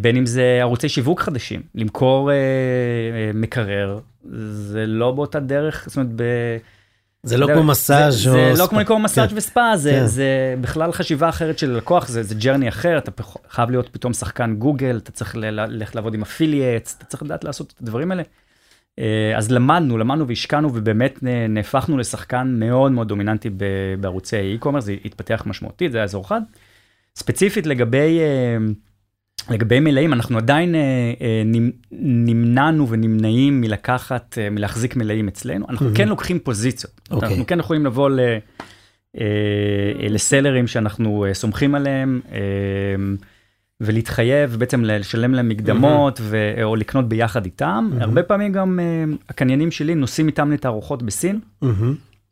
[0.00, 2.30] בין אם זה ערוצי שיווק חדשים, למכור
[3.34, 3.98] מקרר,
[4.32, 6.22] זה לא באותה דרך, זאת אומרת, ב...
[7.22, 8.54] זה לא כמו מסאז' או ספא.
[8.54, 9.36] זה לא כמו לקרוא מסאז' כן.
[9.36, 10.06] וספא, זה, כן.
[10.06, 13.10] זה בכלל חשיבה אחרת של לקוח, זה, זה journey אחר, אתה
[13.48, 17.72] חייב להיות פתאום שחקן גוגל, אתה צריך ללכת לעבוד עם affiliates, אתה צריך לדעת לעשות
[17.76, 18.22] את הדברים האלה.
[18.98, 23.50] אה, אז למדנו, למדנו והשקענו ובאמת נהפכנו לשחקן מאוד מאוד דומיננטי
[24.00, 26.40] בערוצי ה e-commerce, זה התפתח משמעותית, זה היה אזור אחד.
[27.16, 28.20] ספציפית לגבי...
[29.50, 30.80] אה, לגבי מלאים, אנחנו עדיין אה,
[31.20, 31.42] אה,
[32.00, 35.96] נמנענו ונמנעים מלקחת, אה, מלהחזיק מלאים אצלנו, אנחנו mm-hmm.
[35.96, 36.92] כן לוקחים פוזיציות.
[37.00, 37.14] Okay.
[37.14, 37.28] אוקיי.
[37.28, 38.38] אנחנו כן יכולים לבוא ל, אה,
[39.20, 42.38] אה, לסלרים שאנחנו אה, סומכים עליהם, אה,
[43.80, 46.22] ולהתחייב, בעצם לשלם להם מקדמות, mm-hmm.
[46.24, 47.90] ו, או לקנות ביחד איתם.
[47.92, 48.02] Mm-hmm.
[48.02, 51.40] הרבה פעמים גם אה, הקניינים שלי נוסעים איתם לתערוכות בסין.
[51.64, 51.66] Mm-hmm.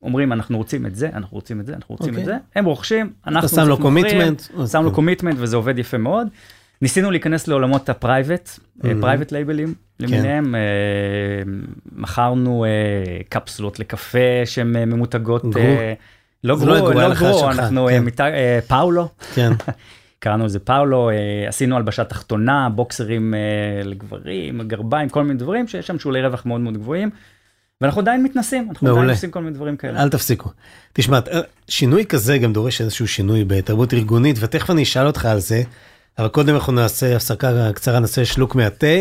[0.03, 2.17] אומרים אנחנו רוצים את זה, אנחנו רוצים את זה, אנחנו רוצים okay.
[2.17, 2.35] את אוקיי.
[2.35, 6.29] זה, הם רוכשים, אנחנו אתה שם לו commitment, שם לו commitment וזה עובד יפה מאוד.
[6.83, 8.59] ניסינו להיכנס לעולמות ה private,
[9.01, 10.61] private לייבלים למיניהם, אה,
[11.93, 12.71] מכרנו אה,
[13.29, 15.45] קפסולות לקפה שהן אה, ממותגות,
[16.45, 18.61] לא גרו, לא, לא גרו, אנחנו כן.
[18.67, 19.53] פאולו, כן.
[20.19, 21.11] קראנו לזה פאולו,
[21.49, 23.35] עשינו הלבשה תחתונה, בוקסרים
[23.85, 27.11] לגברים, גרביים, כל מיני דברים שיש שם שולי רווח מאוד מאוד גבוהים.
[27.81, 30.03] ואנחנו עדיין מתנסים, אנחנו עדיין עושים כל מיני דברים כאלה.
[30.03, 30.51] אל תפסיקו.
[30.93, 31.19] תשמע,
[31.69, 35.63] שינוי כזה גם דורש איזשהו שינוי בתרבות ארגונית, ותכף אני אשאל אותך על זה.
[36.19, 38.97] אבל קודם אנחנו נעשה הפסקה קצרה, נעשה שלוק מהתה,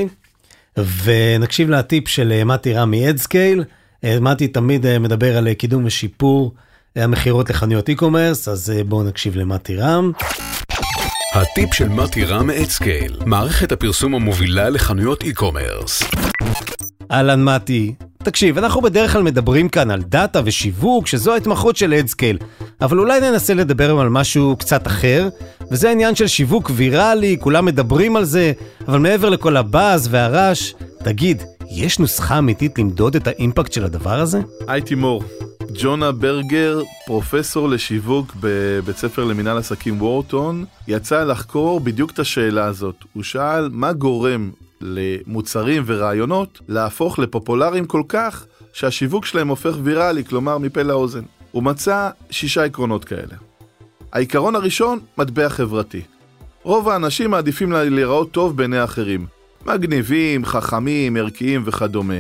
[1.04, 3.64] ונקשיב לטיפ של אה, מתי רם מ-Adscale.
[4.04, 6.54] אה, מתי תמיד אה, מדבר על קידום ושיפור
[6.96, 10.12] המכירות לחנויות e-commerce, אז בואו נקשיב למתי רם.
[11.34, 16.16] הטיפ של מתי רם מ-Adscale, מערכת הפרסום המובילה לחנויות e-commerce.
[17.12, 22.38] אהלן מתי, תקשיב, אנחנו בדרך כלל מדברים כאן על דאטה ושיווק, שזו ההתמחות של אדסקייל,
[22.82, 25.30] אבל אולי ננסה לדבר על משהו קצת אחר,
[25.72, 28.52] וזה העניין של שיווק ויראלי, כולם מדברים על זה,
[28.88, 34.42] אבל מעבר לכל הבאז והרעש, תגיד, יש נוסחה אמיתית למדוד את האימפקט של הדבר הזה?
[34.68, 35.24] היי תימור,
[35.82, 42.96] ג'ונה ברגר, פרופסור לשיווק בבית ספר למינהל עסקים וורטון, יצא לחקור בדיוק את השאלה הזאת.
[43.14, 50.58] הוא שאל מה גורם למוצרים ורעיונות להפוך לפופולריים כל כך שהשיווק שלהם הופך ויראלי, כלומר
[50.58, 51.24] מפה לאוזן.
[51.52, 53.36] הוא מצא שישה עקרונות כאלה.
[54.14, 56.02] העיקרון הראשון, מטבע חברתי.
[56.64, 59.26] רוב האנשים מעדיפים להיראות טוב בעיני אחרים.
[59.66, 62.14] מגניבים, חכמים, ערכיים וכדומה.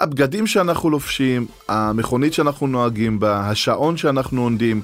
[0.00, 4.82] הבגדים שאנחנו לובשים, המכונית שאנחנו נוהגים בה, השעון שאנחנו עונדים,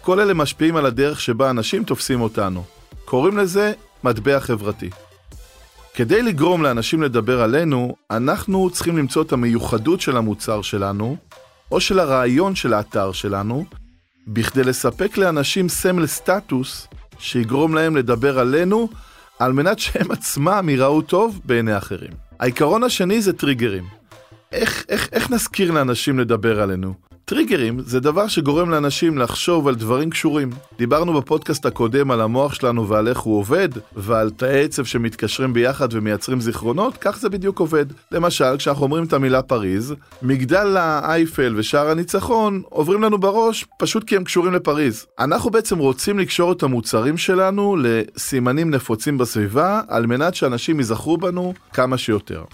[0.00, 2.64] כל אלה משפיעים על הדרך שבה אנשים תופסים אותנו.
[3.04, 3.72] קוראים לזה
[4.04, 4.90] מטבע חברתי.
[5.96, 11.16] כדי לגרום לאנשים לדבר עלינו, אנחנו צריכים למצוא את המיוחדות של המוצר שלנו,
[11.72, 13.64] או של הרעיון של האתר שלנו,
[14.26, 18.88] בכדי לספק לאנשים סמל סטטוס שיגרום להם לדבר עלינו,
[19.38, 22.12] על מנת שהם עצמם ייראו טוב בעיני אחרים.
[22.40, 23.84] העיקרון השני זה טריגרים.
[24.52, 26.94] איך, איך, איך נזכיר לאנשים לדבר עלינו?
[27.28, 30.50] טריגרים זה דבר שגורם לאנשים לחשוב על דברים קשורים.
[30.78, 35.88] דיברנו בפודקאסט הקודם על המוח שלנו ועל איך הוא עובד, ועל תאי עצב שמתקשרים ביחד
[35.90, 37.86] ומייצרים זיכרונות, כך זה בדיוק עובד.
[38.12, 44.16] למשל, כשאנחנו אומרים את המילה פריז, מגדל האייפל ושער הניצחון עוברים לנו בראש פשוט כי
[44.16, 45.06] הם קשורים לפריז.
[45.18, 51.54] אנחנו בעצם רוצים לקשור את המוצרים שלנו לסימנים נפוצים בסביבה, על מנת שאנשים ייזכרו בנו
[51.72, 52.44] כמה שיותר.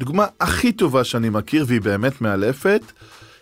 [0.00, 2.82] דוגמה הכי טובה שאני מכיר, והיא באמת מאלפת,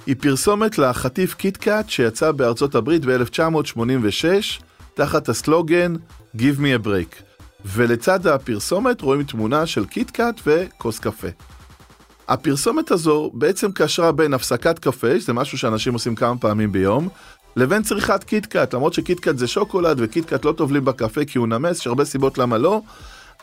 [0.07, 4.63] היא פרסומת לחטיף קיטקאט שיצא בארצות הברית ב-1986
[4.95, 5.95] תחת הסלוגן
[6.37, 7.23] Give me a break.
[7.65, 11.29] ולצד הפרסומת רואים תמונה של קיטקאט וכוס קפה.
[12.29, 17.09] הפרסומת הזו בעצם קשרה בין הפסקת קפה, שזה משהו שאנשים עושים כמה פעמים ביום,
[17.57, 21.87] לבין צריכת קיטקאט, למרות שקיטקאט זה שוקולד וקיטקאט לא טובלים בקפה כי הוא נמס, יש
[21.87, 22.81] הרבה סיבות למה לא,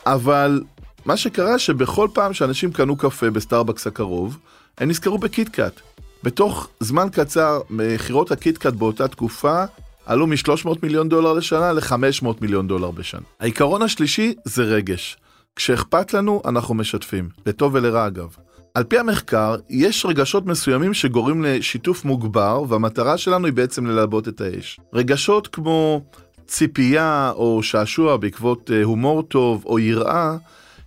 [0.06, 0.62] אבל
[1.04, 4.38] מה שקרה שבכל פעם שאנשים קנו קפה בסטארבקס הקרוב,
[4.78, 5.91] הם נזכרו בקיטקאט.
[6.24, 9.64] בתוך זמן קצר, מכירות הקיטקאט באותה תקופה
[10.06, 13.20] עלו מ-300 מיליון דולר לשנה ל-500 מיליון דולר בשנה.
[13.40, 15.16] העיקרון השלישי זה רגש.
[15.56, 18.36] כשאכפת לנו, אנחנו משתפים, לטוב ולרע אגב.
[18.74, 24.40] על פי המחקר, יש רגשות מסוימים שגורמים לשיתוף מוגבר, והמטרה שלנו היא בעצם ללבות את
[24.40, 24.80] האש.
[24.92, 26.02] רגשות כמו
[26.46, 30.36] ציפייה או שעשוע בעקבות אה, הומור טוב או יראה,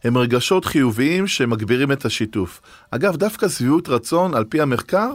[0.06, 2.62] הם רגשות חיוביים שמגבירים את השיתוף.
[2.92, 5.10] אגב, דווקא שביעות רצון, על פי המחקר,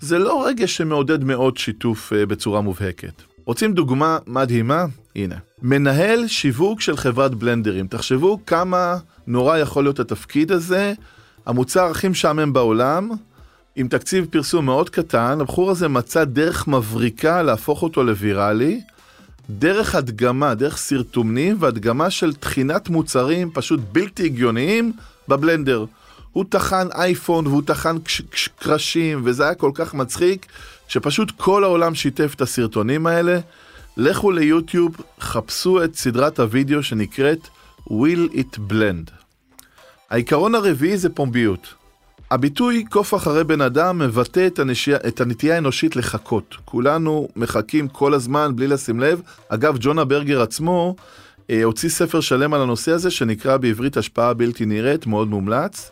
[0.00, 3.22] זה לא רגש שמעודד מאוד שיתוף אה, בצורה מובהקת.
[3.44, 4.84] רוצים דוגמה מדהימה?
[5.16, 5.36] הנה.
[5.62, 7.86] מנהל שיווק של חברת בלנדרים.
[7.86, 10.92] תחשבו כמה נורא יכול להיות התפקיד הזה.
[11.46, 13.10] המוצר הכי משעמם בעולם,
[13.76, 18.80] עם תקציב פרסום מאוד קטן, הבחור הזה מצא דרך מבריקה להפוך אותו לוויראלי,
[19.58, 24.92] דרך הדגמה, דרך סרטומנים והדגמה של תחינת מוצרים פשוט בלתי הגיוניים
[25.28, 25.84] בבלנדר.
[26.32, 27.96] הוא טחן אייפון והוא טחן
[28.58, 30.46] קרשים וזה היה כל כך מצחיק
[30.88, 33.38] שפשוט כל העולם שיתף את הסרטונים האלה.
[33.96, 37.48] לכו ליוטיוב, חפשו את סדרת הוידאו שנקראת
[37.88, 39.10] Will It Blend.
[40.10, 41.81] העיקרון הרביעי זה פומביות.
[42.32, 46.56] הביטוי קוף אחרי בן אדם מבטא את, הנשייה, את הנטייה האנושית לחכות.
[46.64, 49.20] כולנו מחכים כל הזמן בלי לשים לב.
[49.48, 50.96] אגב, ג'ונה ברגר עצמו
[51.50, 55.90] אה, הוציא ספר שלם על הנושא הזה שנקרא בעברית השפעה בלתי נראית, מאוד מומלץ.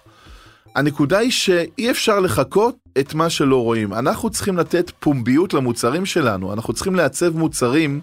[0.74, 3.94] הנקודה היא שאי אפשר לחכות את מה שלא רואים.
[3.94, 8.00] אנחנו צריכים לתת פומביות למוצרים שלנו, אנחנו צריכים לעצב מוצרים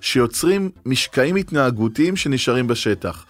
[0.00, 3.24] שיוצרים משקעים התנהגותיים שנשארים בשטח.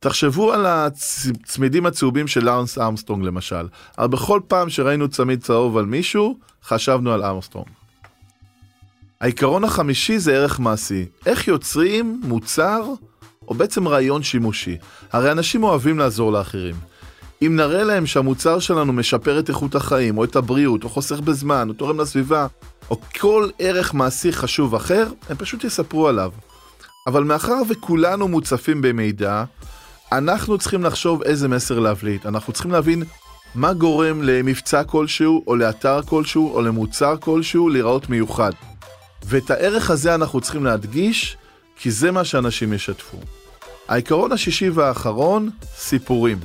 [0.00, 3.66] תחשבו על הצמידים הצהובים של לארנס ארמסטרונג למשל.
[3.98, 7.66] אבל בכל פעם שראינו צמיד צהוב על מישהו, חשבנו על ארמסטרונג.
[9.20, 11.04] העיקרון החמישי זה ערך מעשי.
[11.26, 12.84] איך יוצרים מוצר,
[13.48, 14.76] או בעצם רעיון שימושי.
[15.12, 16.74] הרי אנשים אוהבים לעזור לאחרים.
[17.42, 21.68] אם נראה להם שהמוצר שלנו משפר את איכות החיים, או את הבריאות, או חוסך בזמן,
[21.68, 22.46] או תורם לסביבה,
[22.90, 26.32] או כל ערך מעשי חשוב אחר, הם פשוט יספרו עליו.
[27.06, 29.44] אבל מאחר וכולנו מוצפים במידע,
[30.12, 32.26] אנחנו צריכים לחשוב איזה מסר להבליט.
[32.26, 33.02] אנחנו צריכים להבין
[33.54, 38.52] מה גורם למבצע כלשהו, או לאתר כלשהו, או למוצר כלשהו להיראות מיוחד.
[39.26, 41.36] ואת הערך הזה אנחנו צריכים להדגיש,
[41.76, 43.16] כי זה מה שאנשים ישתפו.
[43.88, 46.38] העיקרון השישי והאחרון, סיפורים.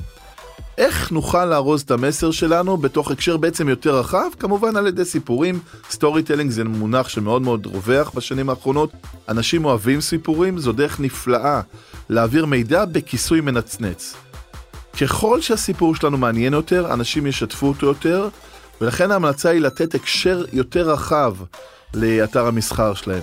[0.78, 4.28] איך נוכל לארוז את המסר שלנו בתוך הקשר בעצם יותר רחב?
[4.38, 5.58] כמובן על ידי סיפורים.
[5.90, 8.92] storytelling זה מונח שמאוד מאוד רווח בשנים האחרונות.
[9.28, 11.60] אנשים אוהבים סיפורים, זו דרך נפלאה
[12.08, 14.14] להעביר מידע בכיסוי מנצנץ.
[15.00, 18.28] ככל שהסיפור שלנו מעניין יותר, אנשים ישתפו אותו יותר,
[18.80, 21.34] ולכן ההמלצה היא לתת הקשר יותר רחב
[21.94, 23.22] לאתר המסחר שלהם.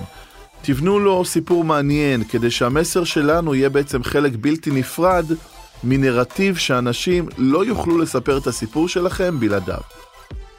[0.61, 5.25] תבנו לו סיפור מעניין, כדי שהמסר שלנו יהיה בעצם חלק בלתי נפרד
[5.83, 9.81] מנרטיב שאנשים לא יוכלו לספר את הסיפור שלכם בלעדיו.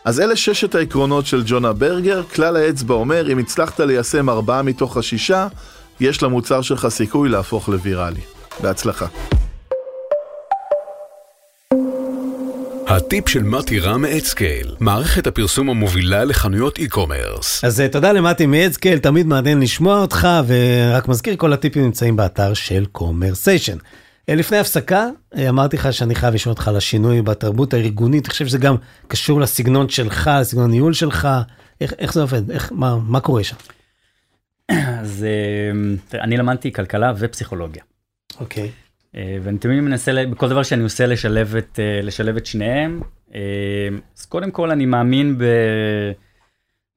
[0.04, 4.96] אז אלה ששת העקרונות של ג'ונה ברגר, כלל האצבע אומר, אם הצלחת ליישם ארבעה מתוך
[4.96, 5.48] השישה,
[6.00, 8.20] יש למוצר שלך סיכוי להפוך לוויראלי.
[8.62, 9.06] בהצלחה.
[12.86, 17.66] הטיפ של מתי רם מאדסקייל, מערכת הפרסום המובילה לחנויות e-commerce.
[17.66, 22.54] אז אה, תודה למתי מאדסקייל, תמיד מעניין לשמוע אותך, ורק מזכיר, כל הטיפים נמצאים באתר
[22.54, 23.76] של קומרסיישן.
[24.28, 25.06] אה, לפני הפסקה,
[25.36, 28.76] אה, אמרתי לך שאני חייב לשאול אותך על השינוי בתרבות הארגונית, אני חושב שזה גם
[29.08, 31.28] קשור לסגנון שלך, לסגנון הניהול שלך,
[31.80, 33.56] איך, איך זה עובד, איך, מה, מה קורה שם?
[34.68, 35.26] אז
[36.14, 37.82] אה, אני למדתי כלכלה ופסיכולוגיה.
[38.40, 38.70] אוקיי.
[39.14, 43.00] ואני תמיד מנסה, בכל דבר שאני עושה, לשלב את, לשלב את שניהם.
[44.18, 45.44] אז קודם כל אני מאמין ב,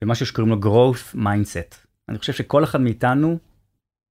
[0.01, 1.75] במשהו שקוראים לו growth mindset.
[2.09, 3.38] אני חושב שכל אחד מאיתנו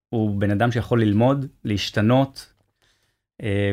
[0.09, 2.52] הוא בן אדם שיכול ללמוד, להשתנות,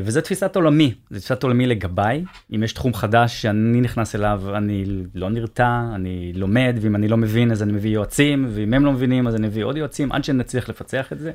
[0.04, 2.24] וזה תפיסת עולמי, זה תפיסת עולמי לגביי.
[2.56, 7.18] אם יש תחום חדש שאני נכנס אליו, אני לא נרתע, אני לומד, ואם אני לא
[7.18, 10.24] מבין אז אני מביא יועצים, ואם הם לא מבינים אז אני מביא עוד יועצים, עד
[10.24, 11.32] שנצליח לפצח את זה.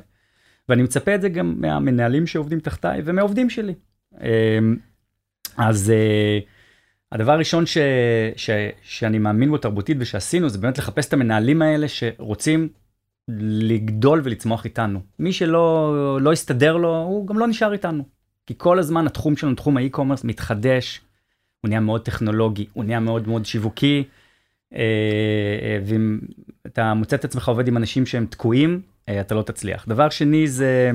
[0.69, 3.73] ואני מצפה את זה גם מהמנהלים שעובדים תחתיי ומעובדים שלי.
[4.21, 4.59] אה,
[5.57, 6.39] אז אה,
[7.11, 7.77] הדבר הראשון ש,
[8.35, 8.49] ש,
[8.81, 12.69] שאני מאמין בו תרבותית ושעשינו זה באמת לחפש את המנהלים האלה שרוצים
[13.27, 14.99] לגדול ולצמוח איתנו.
[15.19, 18.14] מי שלא לא יסתדר לו, הוא גם לא נשאר איתנו.
[18.47, 21.01] כי כל הזמן התחום שלנו, תחום האי-קומרס, מתחדש,
[21.61, 24.03] הוא נהיה מאוד טכנולוגי, הוא נהיה מאוד מאוד שיווקי,
[24.73, 24.79] אה,
[25.61, 26.19] אה, ואם
[26.65, 29.85] אתה מוצא את עצמך עובד עם אנשים שהם תקועים, אה, אתה לא תצליח.
[29.87, 30.91] דבר שני זה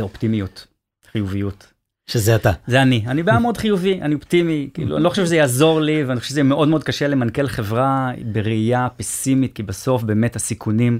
[0.00, 0.66] אופטימיות,
[1.12, 1.72] חיוביות.
[2.06, 2.52] שזה אתה.
[2.66, 6.04] זה אני, אני בא מאוד חיובי, אני אופטימי, כאילו, אני לא חושב שזה יעזור לי,
[6.04, 10.98] ואני חושב שזה מאוד מאוד קשה למנכ"ל חברה בראייה פסימית, כי בסוף באמת הסיכונים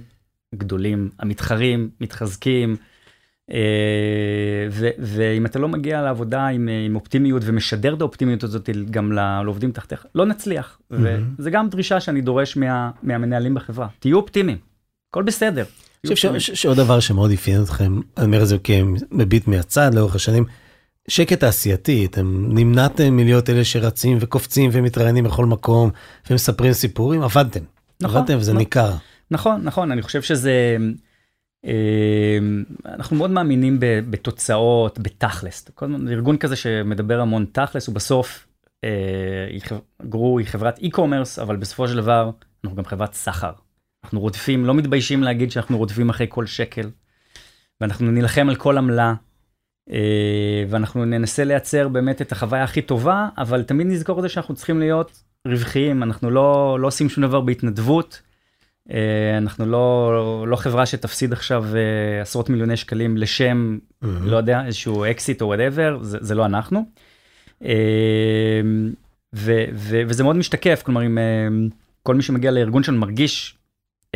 [0.54, 2.76] גדולים, המתחרים מתחזקים.
[3.52, 3.58] אה,
[4.98, 10.06] ואם אתה לא מגיע לעבודה עם, עם אופטימיות ומשדר את האופטימיות הזאת גם לעובדים תחתיך,
[10.14, 10.78] לא נצליח.
[10.92, 10.96] Mm-hmm.
[11.38, 14.58] וזה גם דרישה שאני דורש מה, מהמנהלים בחברה, תהיו אופטימיים,
[15.10, 15.64] הכל בסדר.
[16.04, 20.44] אני חושב שעוד דבר שמאוד אפיין אתכם, אני אומר את זה כמביט מהצד לאורך השנים,
[21.08, 25.90] שקט תעשייתי, אתם נמנעתם מלהיות אלה שרצים וקופצים ומתראיינים בכל מקום
[26.30, 27.60] ומספרים סיפורים, עבדתם.
[28.02, 28.16] נכון.
[28.16, 28.92] עבדתם וזה נכון, ניכר.
[29.30, 30.76] נכון, נכון, אני חושב שזה...
[32.86, 35.70] אנחנו מאוד מאמינים בתוצאות, בתכלס.
[36.08, 38.46] ארגון כזה שמדבר המון תכלס, ובסוף
[40.02, 42.30] גרו היא חברת e-commerce, אבל בסופו של דבר
[42.64, 43.52] אנחנו גם חברת סחר.
[44.04, 46.90] אנחנו רודפים, לא מתביישים להגיד שאנחנו רודפים אחרי כל שקל,
[47.80, 49.14] ואנחנו נילחם על כל עמלה,
[50.68, 54.78] ואנחנו ננסה לייצר באמת את החוויה הכי טובה, אבל תמיד נזכור את זה שאנחנו צריכים
[54.78, 58.22] להיות רווחיים, אנחנו לא, לא עושים שום דבר בהתנדבות.
[58.90, 64.06] אה, אנחנו לא, לא חברה שתפסיד עכשיו אה, עשרות מיליוני שקלים לשם, mm-hmm.
[64.22, 66.84] לא יודע, איזשהו אקזיט או whatever, זה, זה לא אנחנו.
[67.64, 68.60] אה,
[69.34, 71.18] ו, ו, וזה מאוד משתקף, כלומר, אם
[72.02, 73.58] כל מי שמגיע לארגון שלנו מרגיש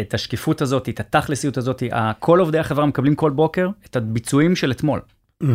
[0.00, 1.82] את השקיפות הזאת, את התכלסיות הזאת,
[2.18, 5.00] כל עובדי החברה מקבלים כל בוקר את הביצועים של אתמול.
[5.42, 5.46] Mm-hmm.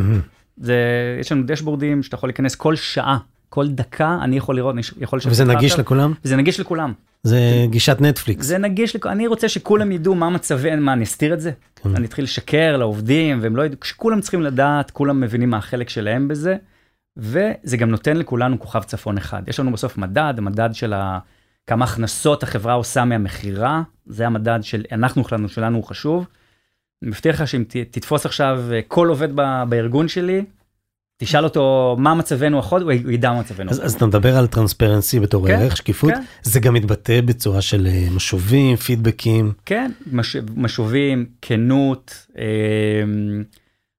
[0.57, 0.75] זה,
[1.19, 3.17] יש לנו דשבורדים שאתה יכול להיכנס כל שעה,
[3.55, 6.13] כל דקה, אני יכול לראות, אני יכול לשבת וזה נגיש לכולם?
[6.25, 6.93] וזה נגיש לכולם.
[7.23, 7.39] זה
[7.69, 8.45] גישת נטפליקס.
[8.45, 11.51] זה נגיש, אני רוצה שכולם ידעו מה מצבי, מה, אני אסתיר את זה?
[11.75, 11.95] כן.
[11.95, 16.27] אני אתחיל לשקר לעובדים, והם לא ידעו, כולם צריכים לדעת, כולם מבינים מה החלק שלהם
[16.27, 16.55] בזה,
[17.17, 19.43] וזה גם נותן לכולנו כוכב צפון אחד.
[19.47, 21.19] יש לנו בסוף מדד, המדד של ה...
[21.67, 26.27] כמה הכנסות החברה עושה מהמכירה, זה המדד של, אנחנו החלטנו שלנו הוא חשוב.
[27.01, 29.29] אני מבטיח לך שאם תתפוס עכשיו כל עובד
[29.69, 30.45] בארגון שלי,
[31.17, 33.71] תשאל אותו מה מצבנו החוד, הוא ידע מה מצבנו.
[33.71, 36.21] אז, אז אתה מדבר על טרנספרנסי בתור כן, ערך, שקיפות, כן.
[36.43, 39.53] זה גם מתבטא בצורה של אה, משובים, פידבקים.
[39.65, 42.27] כן, מש, משובים, כנות.
[42.37, 42.43] אה,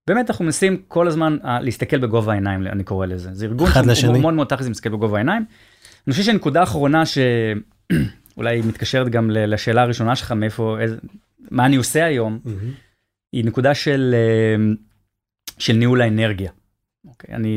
[0.07, 3.31] באמת אנחנו מנסים כל הזמן אה, להסתכל בגובה העיניים, אני קורא לזה.
[3.33, 5.45] זה ארגון שהוא מאוד מאוד תכלס מסתכל בגובה העיניים.
[6.07, 10.97] אני חושב שנקודה אחרונה שאולי מתקשרת גם לשאלה הראשונה שלך, מאיפה, איזה,
[11.51, 12.51] מה אני עושה היום, mm-hmm.
[13.33, 14.65] היא נקודה של, אה,
[15.59, 16.51] של ניהול האנרגיה.
[17.09, 17.57] אוקיי, אני,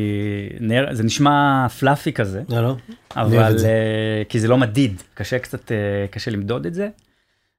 [0.59, 2.75] נר, זה נשמע פלאפי כזה, לא, לא,
[3.15, 6.89] אבל, uh, כי זה לא מדיד, קשה קצת, uh, קשה למדוד את זה,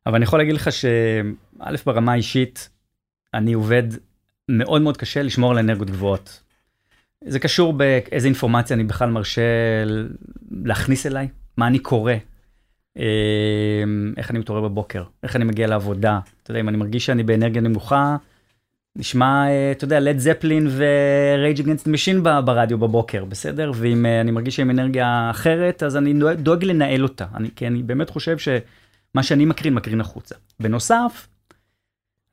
[0.07, 2.69] אבל אני יכול להגיד לך שא' ברמה האישית,
[3.35, 3.83] אני עובד
[4.49, 6.43] מאוד מאוד קשה לשמור על אנרגיות גבוהות.
[7.25, 9.43] זה קשור באיזה אינפורמציה אני בכלל מרשה
[10.51, 12.13] להכניס אליי, מה אני קורא,
[12.99, 13.83] אה,
[14.17, 16.21] איך אני מתעורר בבוקר, איך אני מגיע לעבודה.
[16.43, 18.17] אתה יודע, אם אני מרגיש שאני באנרגיה נמוכה,
[18.97, 23.73] נשמע, אה, אתה יודע, לד זפלין ו-Rage Against Machine ברדיו בבוקר, בסדר?
[23.75, 27.27] ואם אה, אני מרגיש עם אנרגיה אחרת, אז אני דואג לנהל אותה.
[27.35, 30.35] אני, כי אני באמת חושב שמה שאני מקרין, מקרין החוצה.
[30.61, 31.29] בנוסף,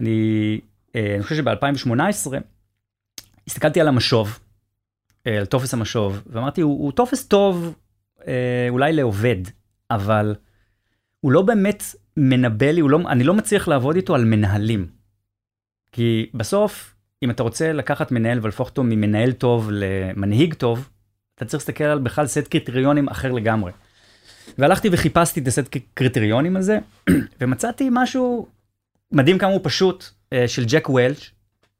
[0.02, 0.60] אני,
[0.96, 2.34] אה, אני חושב שב-2018,
[3.48, 4.39] הסתכלתי על המשוב,
[5.26, 7.76] על טופס המשוב, ואמרתי, הוא, הוא טופס טוב
[8.70, 9.36] אולי לעובד,
[9.91, 10.36] אבל
[11.20, 11.84] הוא לא באמת
[12.17, 14.96] מנבא לי, לא, אני לא מצליח לעבוד איתו על מנהלים.
[15.97, 20.89] כי בסוף, אם אתה רוצה לקחת מנהל ולהפוך אותו ממנהל טוב למנהיג טוב,
[21.36, 23.71] אתה צריך להסתכל על בכלל סט קריטריונים אחר לגמרי.
[24.57, 26.79] והלכתי וחיפשתי את הסט קריטריונים הזה,
[27.41, 28.47] ומצאתי משהו
[29.12, 31.31] מדהים כמה הוא פשוט, אה, של ג'ק וולש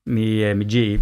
[0.08, 1.01] מ-GE.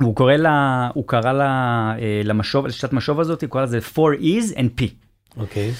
[0.00, 4.54] והוא קורא לה, הוא קרא לה, אה, למשוב, לשיטת משוב הזאת, הוא קורא לזה 4E's
[4.54, 4.84] and P.
[5.36, 5.70] אוקיי.
[5.70, 5.74] Okay.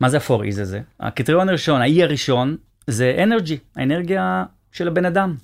[0.00, 0.80] מה זה ה-4E's הזה?
[1.00, 5.34] הקריטריון הראשון, ה-E הראשון, זה אנרגי, האנרגיה של הבן אדם.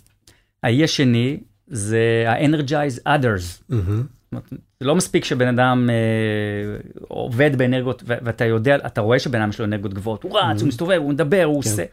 [0.62, 3.72] האי השני זה ה-energize others.
[3.72, 4.36] Mm-hmm.
[4.80, 6.76] זה לא מספיק שבן אדם אה,
[7.08, 10.60] עובד באנרגיות, ואתה יודע, אתה רואה שבן אדם יש לו אנרגיות גבוהות, הוא רץ, mm-hmm.
[10.60, 11.70] הוא מסתובב, הוא מדבר, הוא כן.
[11.70, 11.84] עושה.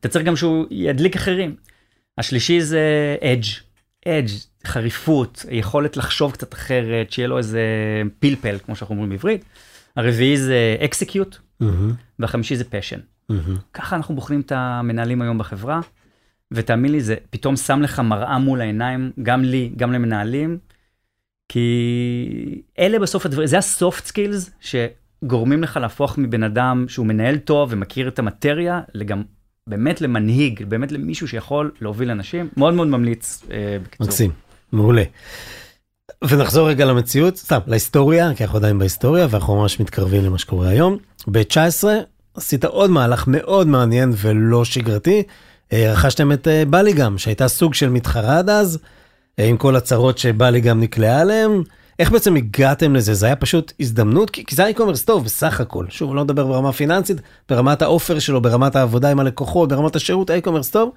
[0.00, 1.56] אתה צריך גם שהוא ידליק אחרים.
[2.18, 3.60] השלישי זה edge,
[4.08, 7.62] edge, חריפות, יכולת לחשוב קצת אחרת, שיהיה לו איזה
[8.18, 9.44] פלפל, כמו שאנחנו אומרים בעברית.
[9.96, 11.66] הרביעי זה execute, mm-hmm.
[12.18, 13.30] והחמישי זה passion.
[13.32, 13.60] Mm-hmm.
[13.74, 15.80] ככה אנחנו בוחנים את המנהלים היום בחברה.
[16.52, 20.58] ותאמין לי, זה פתאום שם לך מראה מול העיניים, גם לי, גם למנהלים,
[21.48, 27.38] כי אלה בסוף הדברים, זה ה soft skills שגורמים לך להפוך מבן אדם שהוא מנהל
[27.38, 29.22] טוב ומכיר את המטריה, לגם
[29.66, 32.48] באמת למנהיג, באמת למישהו שיכול להוביל אנשים.
[32.56, 34.06] מאוד מאוד ממליץ, אה, בקיצור.
[34.06, 34.30] מקסים,
[34.72, 35.02] מעולה.
[36.28, 40.96] ונחזור רגע למציאות, סתם, להיסטוריה, כי אנחנו עדיין בהיסטוריה ואנחנו ממש מתקרבים למה שקורה היום.
[41.26, 41.84] ב-19
[42.34, 45.22] עשית עוד מהלך מאוד מעניין ולא שגרתי.
[45.72, 48.78] אה, רכשתם את אה, באליגם, שהייתה סוג של מתחרה עד אז,
[49.38, 51.62] אה, עם כל הצרות שבלי גם נקלעה עליהם.
[51.98, 53.14] איך בעצם הגעתם לזה?
[53.14, 54.30] זה היה פשוט הזדמנות?
[54.30, 55.86] כי, כי זה e-commerce טוב בסך הכל.
[55.88, 57.16] שוב, לא מדבר ברמה פיננסית,
[57.48, 60.92] ברמת האופר שלו, ברמת העבודה עם הלקוחות, ברמת השירות, האי-קומרס טוב.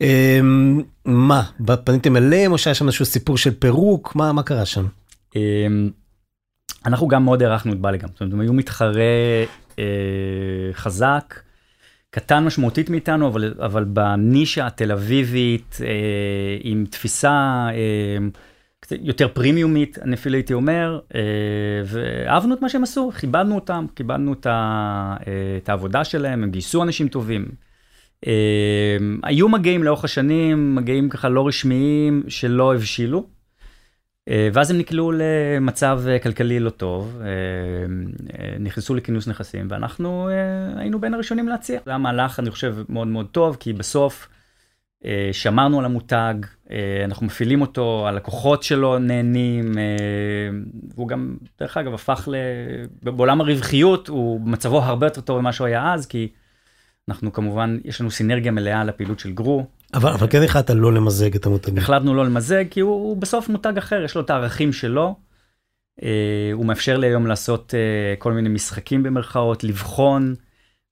[0.00, 1.42] אמ, מה,
[1.84, 4.16] פניתם אליהם או שהיה שם איזשהו סיפור של פירוק?
[4.16, 4.86] מה, מה קרה שם?
[5.36, 5.90] אמ,
[6.86, 9.02] אנחנו גם מאוד הערכנו את בליגם, זאת אומרת, הם היו מתחרה
[9.78, 9.84] אה,
[10.72, 11.34] חזק.
[12.14, 15.86] קטן משמעותית מאיתנו, אבל, אבל בנישה התל אביבית, אה,
[16.60, 18.16] עם תפיסה אה,
[19.00, 21.20] יותר פרימיומית, אני אפילו הייתי אומר, אה,
[21.84, 25.32] ואהבנו את מה שהם עשו, כיבדנו אותם, כיבדנו את, ה, אה,
[25.62, 27.48] את העבודה שלהם, הם גייסו אנשים טובים.
[29.22, 33.26] היו מגעים לאורך השנים, מגעים ככה לא רשמיים שלא הבשילו.
[34.28, 37.20] ואז הם נקלעו למצב כלכלי לא טוב,
[38.60, 40.28] נכנסו לכינוס נכסים, ואנחנו
[40.76, 41.80] היינו בין הראשונים להציע.
[41.84, 44.28] זה היה מהלך, אני חושב, מאוד מאוד טוב, כי בסוף
[45.32, 46.34] שמרנו על המותג,
[47.04, 49.72] אנחנו מפעילים אותו, הלקוחות שלו נהנים,
[50.94, 52.36] והוא גם, דרך אגב, הפך ל...
[53.02, 56.28] בעולם הרווחיות, הוא מצבו הרבה יותר טוב ממה שהוא היה אז, כי
[57.08, 59.66] אנחנו כמובן, יש לנו סינרגיה מלאה לפעילות של גרו.
[59.94, 61.78] אבל, אבל כן החלטת לא למזג את המותגים.
[61.78, 65.14] החלטנו לא למזג, כי הוא, הוא בסוף מותג אחר, יש לו את הערכים שלו.
[66.00, 66.04] Uh,
[66.52, 70.34] הוא מאפשר לי היום לעשות uh, כל מיני משחקים במרכאות, לבחון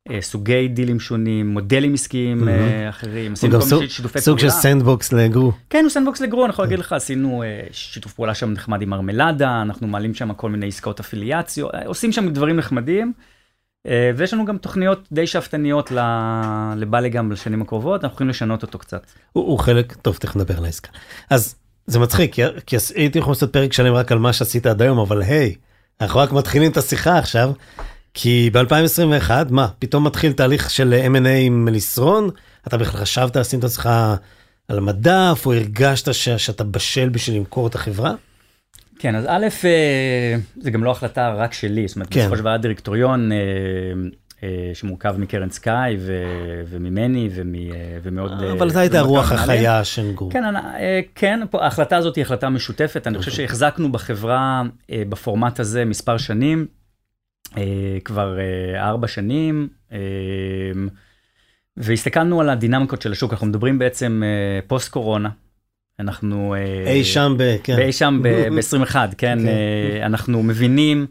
[0.08, 2.50] uh, סוגי דילים שונים, מודלים עסקיים uh,
[2.88, 4.24] אחרים, עשינו כל מיני שיתופי פעולה.
[4.24, 5.52] סוג של sandbox לגרו.
[5.70, 8.90] כן, הוא sandbox לגרו, אני יכול להגיד לך, עשינו uh, שיתוף פעולה שם נחמד עם
[8.90, 13.12] מרמלדה, אנחנו מעלים שם כל מיני עסקאות אפיליאציות, עושים שם דברים נחמדים.
[13.86, 15.92] אה, ויש לנו גם תוכניות די שאפתניות
[16.76, 19.06] לבאליגם לשנים הקרובות, אנחנו יכולים לשנות אותו קצת.
[19.32, 20.90] הוא, הוא חלק, טוב, תכף נדבר על העסקה.
[21.30, 21.54] אז
[21.86, 22.34] זה מצחיק,
[22.66, 25.54] כי, הייתי יכול לעשות פרק שלם רק על מה שעשית עד היום, אבל היי,
[26.00, 27.52] אנחנו רק מתחילים את השיחה עכשיו,
[28.14, 32.30] כי ב-2021, מה, פתאום מתחיל תהליך של M&A עם מליסרון?
[32.66, 33.88] אתה בכלל חשבת לשים את עצמך
[34.68, 38.14] על המדף, או הרגשת שאתה בשל בשביל למכור את החברה?
[39.00, 42.20] כן, אז א', אה, זה גם לא החלטה רק שלי, זאת אומרת, כן.
[42.20, 43.38] בסופו של דבר דירקטוריון אה,
[44.42, 45.96] אה, שמורכב מקרן סקאי
[46.66, 47.28] וממני
[48.02, 48.32] ומעוד...
[48.58, 50.32] אבל זו הייתה רוח החיה של גור.
[50.32, 50.44] כן,
[51.14, 53.46] כן, ההחלטה הזאת היא החלטה משותפת, אני חושב אוקיי.
[53.46, 56.66] שהחזקנו בחברה בפורמט הזה מספר שנים,
[58.04, 58.38] כבר
[58.76, 59.68] ארבע שנים.
[61.76, 64.22] והסתכלנו על הדינמיקות של השוק, אנחנו מדברים בעצם
[64.66, 65.28] פוסט קורונה,
[66.00, 66.54] אנחנו...
[66.54, 67.56] אה, אי שם ב...
[67.62, 67.78] כן.
[67.78, 69.38] אי שם ב-21, כן?
[69.38, 69.40] Okay.
[69.40, 70.00] אוקיי.
[70.00, 71.06] אה, אנחנו מבינים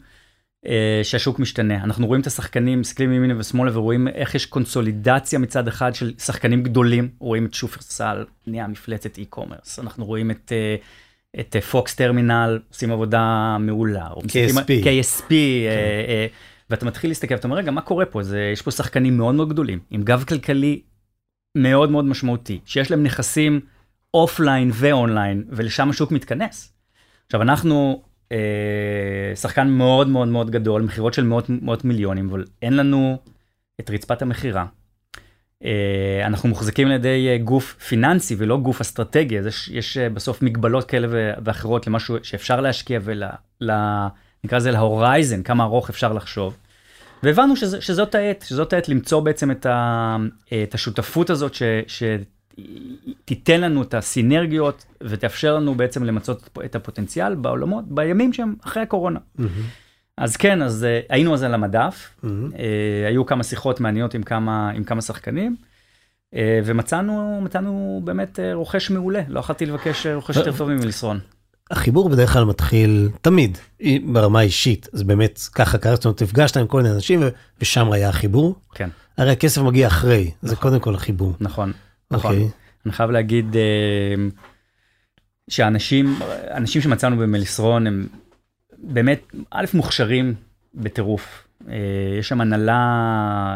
[0.65, 1.83] אה, שהשוק משתנה.
[1.83, 6.63] אנחנו רואים את השחקנים, מסתכלים ימינה ושמאלה ורואים איך יש קונסולידציה מצד אחד של שחקנים
[6.63, 7.09] גדולים.
[7.19, 9.81] רואים את שופרסל, נהיה מפלצת e-commerce.
[9.81, 10.51] אנחנו רואים את...
[11.39, 14.07] את פוקס טרמינל, עושים עבודה מעולה.
[14.07, 14.85] KSP.
[14.85, 16.27] KSP, כן.
[16.69, 18.23] ואתה מתחיל להסתכל, ואתה אומר, רגע, מה קורה פה?
[18.23, 20.81] זה, יש פה שחקנים מאוד מאוד גדולים, עם גב כלכלי
[21.57, 23.59] מאוד מאוד משמעותי, שיש להם נכסים
[24.13, 26.73] אופליין ואונליין, ולשם השוק מתכנס.
[27.25, 32.75] עכשיו, אנחנו אה, שחקן מאוד מאוד מאוד גדול, מכירות של מאות, מאות מיליונים, אבל אין
[32.75, 33.17] לנו
[33.79, 34.65] את רצפת המכירה.
[35.65, 40.09] אה, אנחנו מוחזקים על ידי אה, גוף פיננסי ולא גוף אסטרטגי, אז יש, יש אה,
[40.09, 41.07] בסוף מגבלות כאלה
[41.43, 46.57] ואחרות למשהו שאפשר להשקיע ונקרא לזה להורייזן, כמה ארוך אפשר לחשוב.
[47.23, 50.17] והבנו שזה, שזאת העת, שזאת העת למצוא בעצם את, ה,
[50.63, 52.03] את השותפות הזאת ש, ש,
[53.25, 59.19] תיתן לנו את הסינרגיות ותאפשר לנו בעצם למצות את הפוטנציאל בעולמות, בימים שהם אחרי הקורונה.
[59.19, 59.43] Mm-hmm.
[60.17, 62.27] אז כן, אז uh, היינו אז על המדף, mm-hmm.
[62.27, 62.55] uh,
[63.07, 65.55] היו כמה שיחות מעניינות עם כמה, עם כמה שחקנים,
[66.35, 71.19] uh, ומצאנו מצאנו באמת uh, רוכש מעולה, לא יכולתי לבקש רוכש יותר טוב ממליסרון.
[71.71, 73.57] החיבור בדרך כלל מתחיל תמיד
[74.05, 77.23] ברמה אישית, אז באמת ככה קרה, זאת אומרת, נפגשת עם כל מיני אנשים
[77.61, 78.55] ושם היה החיבור.
[78.73, 78.89] כן.
[79.17, 80.49] הרי הכסף מגיע אחרי, נכון.
[80.49, 81.33] זה קודם כל החיבור.
[81.39, 81.71] נכון.
[82.11, 82.31] נכון.
[82.31, 82.35] Okay.
[82.35, 82.49] אוקיי.
[82.85, 84.15] אני חייב להגיד אה,
[85.49, 86.19] שאנשים,
[86.51, 88.07] אנשים שמצאנו במליסרון הם
[88.77, 90.33] באמת, א', מוכשרים
[90.75, 91.47] בטירוף.
[91.69, 91.75] אה,
[92.19, 92.77] יש שם הנהלה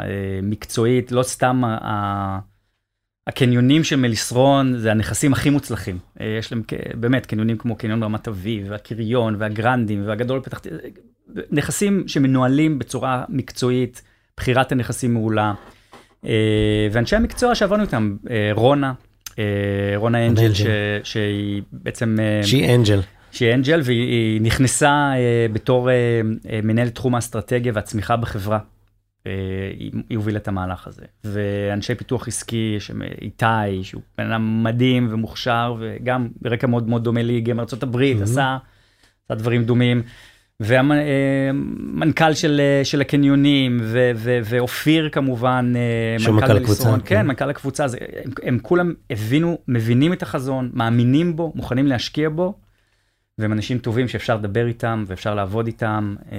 [0.05, 1.61] אה, מקצועית, לא סתם
[3.27, 5.99] הקניונים של מליסרון זה הנכסים הכי מוצלחים.
[6.39, 6.63] יש להם
[6.95, 10.61] באמת קניונים כמו קניון רמת אביב, והקריון, והגרנדים, והגדול פתח
[11.51, 14.01] נכסים שמנוהלים בצורה מקצועית,
[14.37, 15.53] בחירת הנכסים מעולה.
[16.25, 18.93] אה, ואנשי המקצוע שעברנו איתם, אה, רונה,
[19.39, 19.43] אה,
[19.95, 20.51] רונה אנג'ל,
[21.03, 22.17] שהיא בעצם...
[22.43, 22.99] שהיא אנג'ל.
[23.31, 25.11] שהיא אנג'ל, והיא נכנסה
[25.53, 25.89] בתור
[26.63, 28.59] מנהלת תחום האסטרטגיה והצמיחה בחברה.
[30.09, 31.05] היא הובילה את המהלך הזה.
[31.23, 32.77] ואנשי פיתוח עסקי,
[33.21, 37.43] איתי, שהוא בן אדם מדהים ומוכשר, וגם ברקע מאוד מאוד דומה לי,
[37.83, 38.57] הברית, עשה,
[39.25, 40.03] עשה דברים דומים.
[40.59, 46.91] והמנכ"ל של, של הקניונים, ו, ו, ואופיר כמובן, אה, מנכ"ל הקבוצה.
[46.91, 51.87] כן, כן, מנכ"ל הקבוצה, זה, הם, הם כולם הבינו, מבינים את החזון, מאמינים בו, מוכנים
[51.87, 52.53] להשקיע בו,
[53.37, 56.37] והם אנשים טובים שאפשר לדבר איתם ואפשר לעבוד איתם, אה,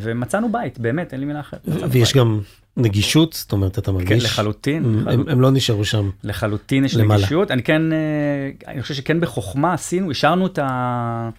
[0.00, 1.60] ומצאנו בית, באמת, אין לי מילה אחרת.
[1.90, 2.22] ויש בית.
[2.22, 2.40] גם
[2.76, 4.08] נגישות, זאת אומרת, אתה מרגיש?
[4.08, 4.84] כן, לחלוטין.
[4.84, 5.28] הם, לחלוטין.
[5.32, 6.10] הם לא נשארו שם.
[6.24, 7.20] לחלוטין יש למעלה.
[7.20, 7.50] נגישות.
[7.50, 11.30] אני כן, אה, אני חושב שכן בחוכמה עשינו, השארנו את, ה...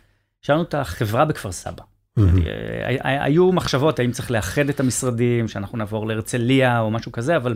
[0.44, 1.84] השארנו את החברה בכפר סבא.
[2.20, 7.56] אה, היו מחשבות האם צריך לאחד את המשרדים, שאנחנו נעבור להרצליה או משהו כזה, אבל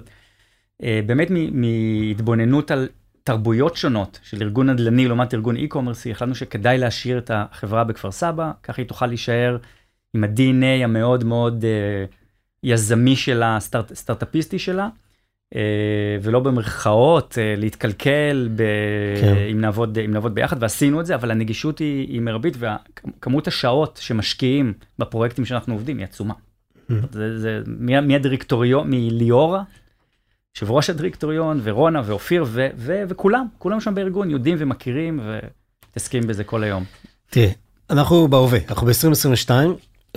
[0.84, 2.88] אה, באמת מהתבוננות על
[3.24, 8.51] תרבויות שונות של ארגון נדל"ני לעומת ארגון e-commerce, החלטנו שכדאי להשאיר את החברה בכפר סבא,
[8.64, 9.57] ככה היא תוכל להישאר
[10.14, 12.16] עם ה-DNA המאוד מאוד uh,
[12.64, 14.89] יזמי שלה, סטארט, סטארט-אפיסטי שלה,
[16.22, 18.64] ולא במרכאות להתקלקל ב...
[19.22, 19.36] כן.
[19.52, 24.00] אם, נעבוד, אם נעבוד ביחד, ועשינו את זה, אבל הנגישות היא, היא מרבית, וכמות השעות
[24.02, 26.34] שמשקיעים בפרויקטים שאנחנו עובדים היא עצומה.
[27.12, 29.64] זה, זה, מי, מי הדירקטוריון, מליאורה,
[30.56, 36.43] יושב ראש הדירקטוריון, ורונה, ואופיר, ו, ו, וכולם, כולם שם בארגון יודעים ומכירים ומתעסקים בזה
[36.43, 36.84] כל היום.
[37.30, 37.52] תראה,
[37.89, 39.52] אנחנו בהווה, אנחנו ב-2022,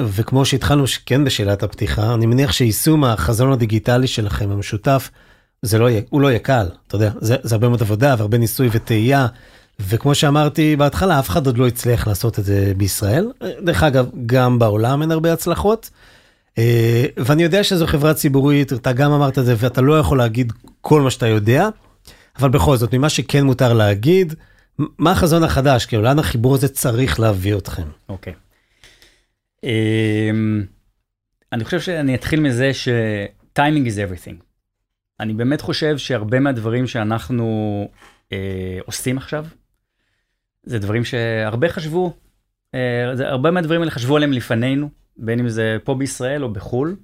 [0.01, 5.11] וכמו שהתחלנו כן בשאלת הפתיחה, אני מניח שיישום החזון הדיגיטלי שלכם המשותף,
[5.63, 8.39] זה לא יהיה, הוא לא יהיה קל, אתה יודע, זה, זה הרבה מאוד עבודה והרבה
[8.39, 9.27] ניסוי וטעייה,
[9.81, 13.31] וכמו שאמרתי בהתחלה, אף אחד עוד לא הצליח לעשות את זה בישראל.
[13.65, 15.91] דרך אגב, גם בעולם אין הרבה הצלחות.
[16.59, 20.53] אה, ואני יודע שזו חברה ציבורית, אתה גם אמרת את זה, ואתה לא יכול להגיד
[20.81, 21.69] כל מה שאתה יודע,
[22.39, 24.35] אבל בכל זאת, ממה שכן מותר להגיד,
[24.99, 25.87] מה החזון החדש?
[25.87, 27.83] כאילו, לאן החיבור הזה צריך להביא אתכם?
[28.09, 28.33] אוקיי.
[28.33, 28.52] Okay.
[29.65, 30.67] Um,
[31.53, 34.43] אני חושב שאני אתחיל מזה ש-timing is everything.
[35.21, 37.89] אני באמת חושב שהרבה מהדברים שאנחנו
[38.29, 38.33] uh,
[38.87, 39.47] עושים עכשיו,
[40.63, 42.17] זה דברים שהרבה חשבו,
[43.15, 46.97] זה, הרבה מהדברים האלה חשבו עליהם לפנינו, בין אם זה פה בישראל או בחו"ל,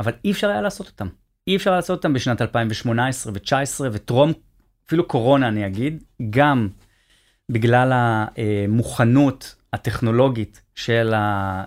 [0.00, 1.08] אבל אי אפשר היה לעשות אותם.
[1.46, 4.32] אי אפשר לעשות אותם בשנת 2018 ו-19 וטרום,
[4.86, 6.68] אפילו קורונה אני אגיד, גם
[7.50, 11.64] בגלל המוכנות הטכנולוגית של, ה,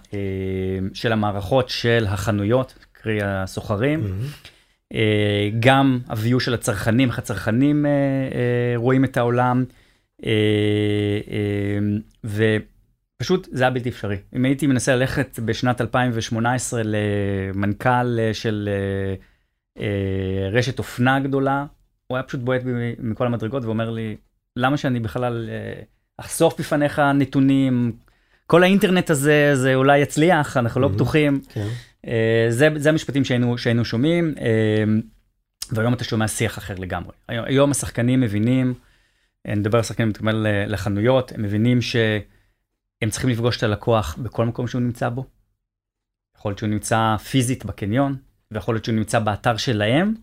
[0.94, 4.96] של המערכות של החנויות, קרי הסוחרים, mm-hmm.
[5.60, 9.66] גם הביו של הצרכנים, איך הצרכנים אה, אה, רואים את העולם,
[12.24, 14.18] ופשוט זה היה בלתי אפשרי.
[14.36, 18.70] אם הייתי מנסה ללכת בשנת 2018 למנכ"ל של
[20.52, 21.66] רשת אופנה גדולה,
[22.08, 22.62] הוא היה פשוט בועט
[23.00, 24.16] מכל המדרגות ואומר לי,
[24.56, 25.82] למה שאני בכלל אה,
[26.20, 27.92] אחשוף בפניך נתונים,
[28.48, 31.42] כל האינטרנט הזה, זה אולי יצליח, אנחנו לא בטוחים.
[31.50, 31.68] כן.
[32.08, 34.84] אה, זה, זה המשפטים שהיינו, שהיינו שומעים, אה,
[35.72, 37.12] והיום אתה שומע שיח אחר לגמרי.
[37.28, 38.74] היום, היום השחקנים מבינים,
[39.46, 40.36] אני מדבר על שחקנים, מתכוון
[40.68, 45.26] לחנויות, הם מבינים שהם צריכים לפגוש את הלקוח בכל מקום שהוא נמצא בו.
[46.38, 48.16] יכול להיות שהוא נמצא פיזית בקניון,
[48.52, 50.14] ויכול להיות שהוא נמצא באתר שלהם,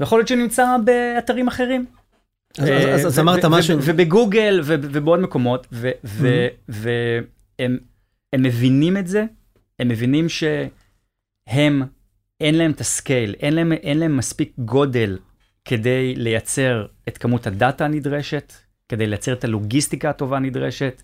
[0.00, 1.86] ויכול להיות שהוא נמצא באתרים אחרים.
[2.58, 3.78] אז אמרת משהו.
[3.82, 5.66] ובגוגל ובעוד מקומות,
[6.68, 7.78] והם
[8.34, 9.24] מבינים את זה,
[9.78, 11.82] הם מבינים שהם,
[12.40, 15.18] אין להם את הסקייל, אין להם מספיק גודל
[15.64, 18.52] כדי לייצר את כמות הדאטה הנדרשת,
[18.88, 21.02] כדי לייצר את הלוגיסטיקה הטובה הנדרשת.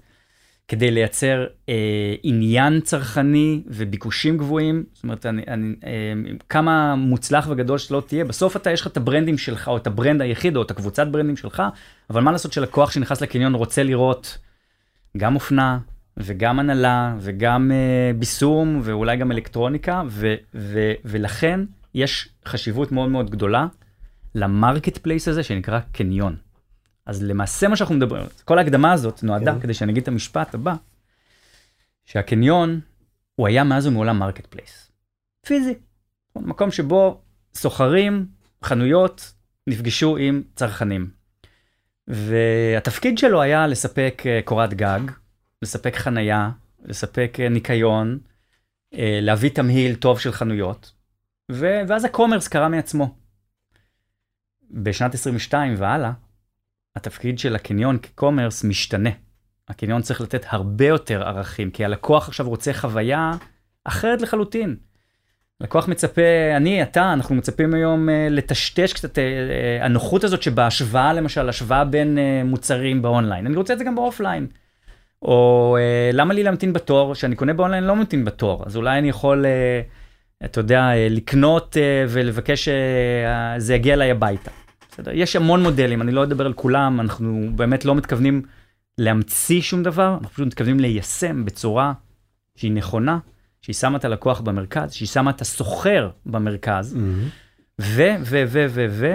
[0.73, 4.85] כדי לייצר אה, עניין צרכני וביקושים גבוהים.
[4.93, 6.12] זאת אומרת, אני, אני, אה,
[6.49, 10.20] כמה מוצלח וגדול שלא תהיה, בסוף אתה, יש לך את הברנדים שלך, או את הברנד
[10.20, 11.62] היחיד, או את הקבוצת ברנדים שלך,
[12.11, 14.39] אבל מה לעשות שלקוח שנכנס לקניון רוצה לראות
[15.16, 15.79] גם אופנה,
[16.16, 21.61] וגם הנעלה, וגם אה, ביסום, ואולי גם אלקטרוניקה, ו, ו, ולכן
[21.95, 23.66] יש חשיבות מאוד מאוד גדולה
[24.35, 26.37] ל marketplace הזה שנקרא קניון.
[27.07, 29.61] אז למעשה מה שאנחנו מדברים, כל ההקדמה הזאת נועדה כן.
[29.61, 30.74] כדי שאני אגיד את המשפט הבא,
[32.05, 32.80] שהקניון
[33.34, 34.93] הוא היה מאז ומעולם marketplace.
[35.46, 35.74] פיזי.
[36.36, 37.20] מקום שבו
[37.55, 38.26] סוחרים,
[38.64, 39.32] חנויות,
[39.66, 41.11] נפגשו עם צרכנים.
[42.09, 45.00] והתפקיד שלו היה לספק אה, קורת גג,
[45.62, 46.50] לספק חנייה,
[46.84, 48.18] לספק אה, ניקיון,
[48.94, 50.92] אה, להביא תמהיל טוב של חנויות,
[51.48, 53.14] ואז ה commerce קרה מעצמו.
[54.70, 56.12] בשנת 22 והלאה,
[56.97, 59.11] התפקיד של הקניון כ commerce משתנה.
[59.68, 63.32] הקניון צריך לתת הרבה יותר ערכים, כי הלקוח עכשיו רוצה חוויה
[63.84, 64.76] אחרת לחלוטין.
[65.61, 66.22] לקוח מצפה,
[66.57, 71.84] אני, אתה, אנחנו מצפים היום אה, לטשטש קצת אה, אה, הנוחות הזאת שבהשוואה, למשל, השוואה
[71.84, 73.47] בין אה, מוצרים באונליין.
[73.47, 74.47] אני רוצה את זה גם באופליין.
[75.22, 79.09] או אה, למה לי להמתין בתור, שאני קונה באונליין לא ממתין בתור, אז אולי אני
[79.09, 84.51] יכול, אה, אתה יודע, אה, לקנות אה, ולבקש שזה אה, יגיע אליי הביתה.
[84.93, 85.11] בסדר?
[85.14, 88.43] יש המון מודלים, אני לא אדבר על כולם, אנחנו באמת לא מתכוונים
[88.99, 91.93] להמציא שום דבר, אנחנו פשוט מתכוונים ליישם בצורה
[92.57, 93.18] שהיא נכונה,
[93.62, 96.97] שהיא שמה את הלקוח במרכז, שהיא שמה את הסוחר במרכז.
[97.80, 99.14] ו, ו, ו, ו, ו,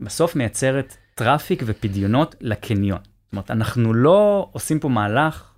[0.00, 2.98] בסוף מייצרת traffic ופדיונות לקניון.
[2.98, 5.52] זאת אומרת, אנחנו לא עושים פה מהלך,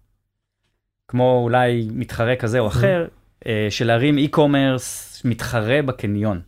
[1.08, 3.48] כמו אולי מתחרה כזה או אחר, mm-hmm.
[3.70, 6.40] של להרים e-commerce מתחרה בקניון.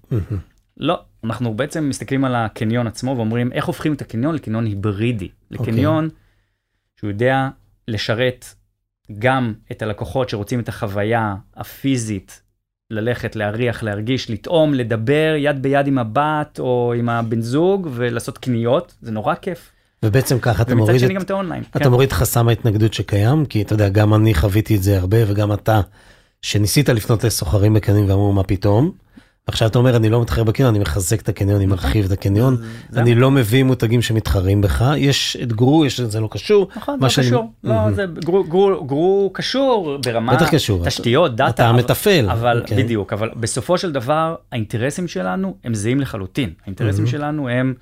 [0.76, 6.08] לא, אנחנו בעצם מסתכלים על הקניון עצמו ואומרים איך הופכים את הקניון לקניון היברידי, לקניון
[6.08, 7.00] okay.
[7.00, 7.48] שהוא יודע
[7.88, 8.46] לשרת
[9.18, 12.42] גם את הלקוחות שרוצים את החוויה הפיזית,
[12.90, 18.94] ללכת, להריח, להרגיש, לטעום, לדבר יד ביד עם הבת או עם הבן זוג ולעשות קניות,
[19.02, 19.70] זה נורא כיף.
[20.04, 21.30] ובעצם ככה אתה מוריד, את, את,
[21.70, 21.90] אתה כן.
[21.90, 25.80] מוריד חסם ההתנגדות שקיים, כי אתה יודע, גם אני חוויתי את זה הרבה וגם אתה,
[26.42, 28.92] שניסית לפנות לסוחרים בקנים ואמרו מה פתאום.
[29.46, 32.56] עכשיו אתה אומר אני לא מתחרה בקניון, אני מחזק את הקניון, אני מרחיב את הקניון,
[32.96, 36.68] אני לא מביא מותגים שמתחרים בך, יש את גרו, יש את זה לא קשור.
[36.76, 37.52] נכון, לא קשור.
[37.64, 37.90] לא.
[37.92, 40.84] זה גרו- קשור ברמה, בטח קשור.
[40.86, 41.50] תשתיות, דאטה.
[41.70, 42.30] אתה מתפעל.
[42.30, 42.82] אבל אוקיי.
[42.84, 46.52] בדיוק, אבל בסופו של דבר האינטרסים שלנו הם זהים לחלוטין.
[46.62, 47.06] האינטרסים.
[47.06, 47.74] שלנו הם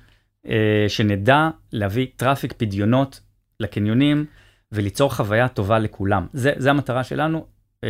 [0.47, 3.19] אה, שנדע להביא traffic פדיונות
[3.59, 4.25] לקניונים
[4.71, 6.27] וליצור חוויה טובה לכולם.
[6.33, 7.45] זה, זה המטרה שלנו,
[7.83, 7.89] אה,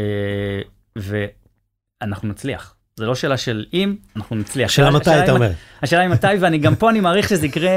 [0.95, 2.76] ואנחנו נצליח.
[2.97, 4.69] זה לא שאלה של אם, אנחנו נצליח.
[4.69, 5.51] השאלה מתי אתה אומר.
[5.81, 7.75] השאלה היא מתי, ואני גם פה אני מעריך שזה יקרה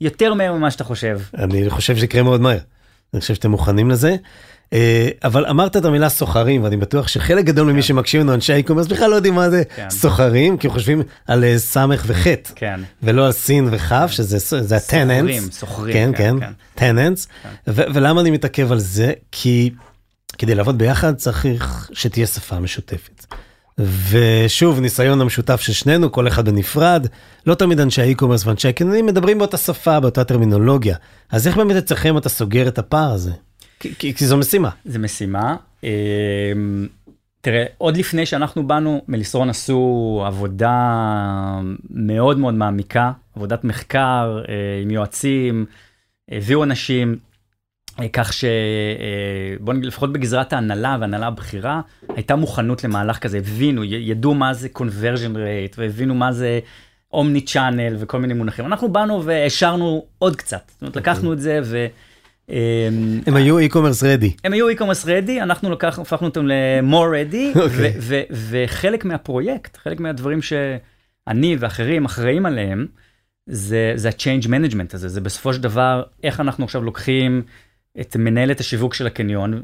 [0.00, 1.20] יותר מהר ממה שאתה חושב.
[1.38, 2.58] אני חושב שיקרה מאוד מהר.
[3.14, 4.16] אני חושב שאתם מוכנים לזה.
[4.72, 8.55] אה, אבל אמרת את המילה סוחרים ואני בטוח שחלק גדול ממי שמקשיב לנו אנשי ה
[8.55, 9.90] e-commerce בכלל לא יודעים מה זה כן.
[9.90, 12.80] סוחרים כי חושבים על אה, סמך וחית כן.
[13.02, 15.58] ולא על סין וכף שזה זה שוכרים, ה tenants.
[15.58, 15.92] שוכרים.
[15.92, 16.34] כן כן
[16.74, 17.28] טננס
[17.66, 19.70] ולמה אני מתעכב על זה כי
[20.38, 23.26] כדי לעבוד ביחד צריך שתהיה שפה משותפת.
[23.80, 27.06] ושוב ניסיון המשותף של שנינו כל אחד בנפרד
[27.46, 30.96] לא תמיד אנשי האי-קומרס ואנשי הקניונים מדברים באותה שפה באותה טרמינולוגיה
[31.30, 33.32] אז איך באמת אצלכם אתה סוגר את הפער הזה.
[33.80, 34.70] כי, כי, כי זו משימה.
[34.84, 35.56] זה משימה.
[35.84, 35.88] אמ,
[37.40, 41.00] תראה, עוד לפני שאנחנו באנו, מליסרון עשו עבודה
[41.90, 45.66] מאוד מאוד מעמיקה, עבודת מחקר אה, עם יועצים,
[46.30, 47.16] הביאו אנשים,
[48.12, 54.54] כך שבוא נגיד לפחות בגזרת ההנהלה וההנהלה הבכירה, הייתה מוכנות למהלך כזה, הבינו, ידעו מה
[54.54, 56.60] זה conversion rate, והבינו מה זה
[57.12, 58.66] אומני צ'אנל וכל מיני מונחים.
[58.66, 61.86] אנחנו באנו והשארנו עוד קצת, זאת אומרת לקחנו את זה ו...
[62.48, 64.40] אמ, הם היו e-commerce ready.
[64.44, 67.94] הם היו e-commerce ready, אנחנו לקחנו, הפכנו אותם ל-more ready, אוקיי.
[68.30, 72.86] וחלק מהפרויקט, חלק מהדברים שאני ואחרים אחראים עליהם,
[73.46, 77.42] זה ה-change management הזה, זה בסופו של דבר איך אנחנו עכשיו לוקחים
[78.00, 79.62] את מנהלת השיווק של הקניון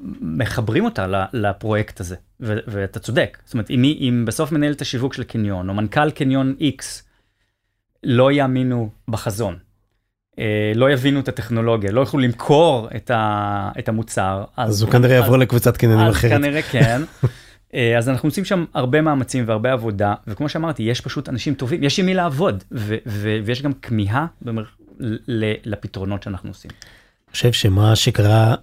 [0.00, 5.22] ומחברים אותה לפרויקט הזה, ו- ואתה צודק, זאת אומרת, אם, אם בסוף מנהלת השיווק של
[5.22, 6.82] הקניון או מנכ"ל קניון X
[8.04, 9.58] לא יאמינו בחזון,
[10.38, 14.44] אה, לא יבינו את הטכנולוגיה, לא יוכלו למכור את, ה, את המוצר.
[14.56, 16.30] אז הוא כנראה יעבור לקבוצת קניונים אז אחרת.
[16.30, 17.02] כנראה כן.
[17.74, 21.82] אה, אז אנחנו עושים שם הרבה מאמצים והרבה עבודה, וכמו שאמרתי, יש פשוט אנשים טובים,
[21.82, 24.64] יש עם מי לעבוד, ו- ו- ויש גם כמיהה במר...
[25.64, 26.70] לפתרונות שאנחנו עושים.
[26.70, 28.54] אני חושב שמה שקרה,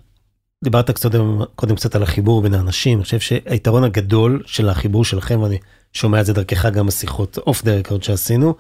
[0.63, 5.41] דיברת קודם, קודם קצת על החיבור בין האנשים, אני חושב שהיתרון הגדול של החיבור שלכם,
[5.41, 5.57] ואני
[5.93, 8.55] שומע את זה דרכך גם בשיחות אוף דה רקורד שעשינו,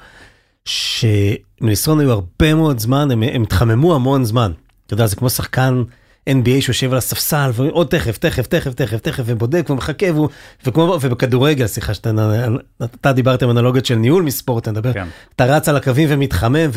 [0.65, 4.51] שמליסרון היו הרבה מאוד זמן, הם, הם התחממו המון זמן.
[4.85, 5.83] אתה יודע, זה כמו שחקן
[6.29, 10.29] NBA שיושב על הספסל, ועוד תכף, תכף, תכף, תכף, תכף, ובודק ומחכה, והוא,
[10.65, 12.47] וכמו, ובכדורגל, סליחה שאתה
[12.83, 15.07] אתה דיברת עם אנלוגיות של ניהול מספורט, אתה מדבר, כן.
[15.35, 16.69] אתה רץ על הקווים ומתחמם,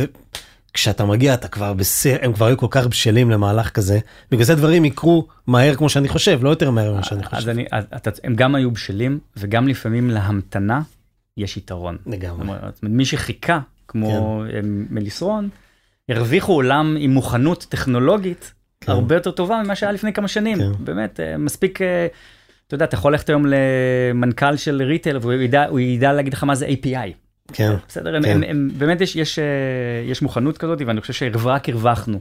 [0.70, 3.98] וכשאתה מגיע אתה כבר בסדר, הם כבר היו כל כך בשלים למהלך כזה,
[4.30, 7.48] בגלל זה דברים יקרו מהר כמו שאני חושב, לא יותר מהר ממה שאני אז חושב.
[7.48, 10.80] אני, אז אתה, הם גם היו בשלים, וגם לפעמים להמתנה
[11.36, 11.96] יש יתרון.
[12.04, 12.40] זאת לגמרי.
[12.42, 14.60] אומרת, מי שחיכה, כמו כן.
[14.90, 15.48] מליסרון,
[16.08, 18.92] הרוויחו עולם עם מוכנות טכנולוגית כן.
[18.92, 20.58] הרבה יותר טובה ממה שהיה לפני כמה שנים.
[20.58, 20.84] כן.
[20.84, 22.06] באמת, אה, מספיק, אה,
[22.66, 26.54] אתה יודע, אתה יכול ללכת היום למנכ"ל של ריטל, והוא ידע, ידע להגיד לך מה
[26.54, 27.27] זה API.
[27.52, 28.30] כן, בסדר, הם, כן.
[28.30, 29.44] הם, הם, באמת יש, יש, אה,
[30.10, 32.18] יש מוכנות כזאת, ואני חושב שרק הרווחנו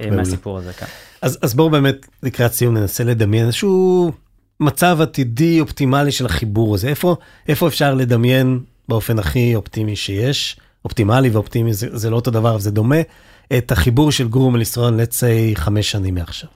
[0.00, 0.10] אה.
[0.10, 0.88] מהסיפור הזה כאן.
[1.22, 4.12] אז, אז בואו באמת לקראת סיום ננסה לדמיין איזשהו
[4.60, 7.16] מצב עתידי אופטימלי של החיבור הזה, איפה,
[7.48, 12.70] איפה אפשר לדמיין באופן הכי אופטימי שיש, אופטימלי ואופטימי זה, זה לא אותו דבר, זה
[12.70, 13.00] דומה,
[13.58, 16.48] את החיבור של גרום לישראל, let's say חמש שנים מעכשיו.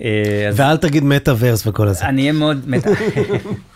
[0.00, 2.04] אה, אז ואל תגיד מטאוורס וכל הזה.
[2.04, 2.84] אני אהיה מאוד, מת-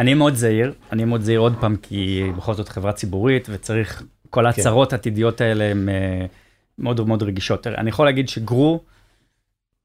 [0.00, 4.46] אני מאוד זהיר, אני מאוד זהיר עוד פעם, כי בכל זאת חברה ציבורית, וצריך, כל
[4.46, 6.26] ההצהרות העתידיות האלה הן אה,
[6.78, 7.66] מאוד מאוד רגישות.
[7.66, 8.80] אני יכול להגיד שגרו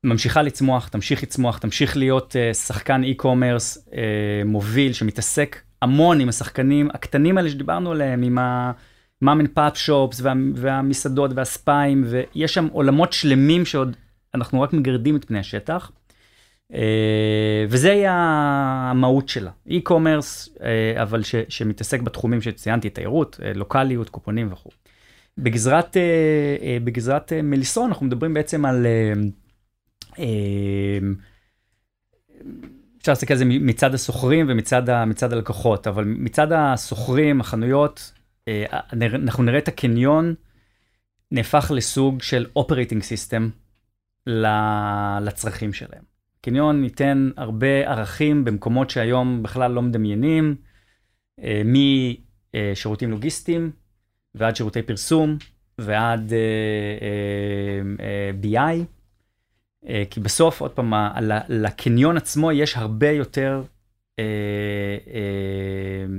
[0.03, 6.89] ממשיכה לצמוח, תמשיך לצמוח, תמשיך להיות אה, שחקן e-commerce אה, מוביל, שמתעסק המון עם השחקנים
[6.93, 13.13] הקטנים האלה שדיברנו עליהם, עם ה-mom and pop shops וה, והמסעדות והספיים, ויש שם עולמות
[13.13, 13.95] שלמים שעוד
[14.35, 15.91] אנחנו רק מגרדים את פני השטח.
[16.73, 18.13] אה, וזה יהיה
[18.91, 24.69] המהות שלה, e-commerce, אה, אבל ש, שמתעסק בתחומים שציינתי, תיירות, אה, לוקאליות, קופונים וכו'.
[25.37, 25.97] בגזרת,
[26.83, 28.85] בגזרת מליסרון אנחנו מדברים בעצם על,
[32.97, 38.11] אפשר להסתכל על זה מצד הסוחרים ומצד הלקוחות, אבל מצד הסוחרים, החנויות,
[38.93, 40.35] אנחנו נראה את הקניון
[41.31, 43.49] נהפך לסוג של operating system
[45.21, 46.14] לצרכים שלהם.
[46.45, 50.55] קניון ייתן הרבה ערכים במקומות שהיום בכלל לא מדמיינים,
[51.43, 53.71] אה, משירותים לוגיסטיים
[54.35, 55.37] ועד שירותי פרסום
[55.77, 56.37] ועד אה,
[58.05, 58.85] אה, BI,
[60.09, 60.93] כי בסוף, עוד פעם,
[61.49, 63.63] לקניון עצמו יש הרבה יותר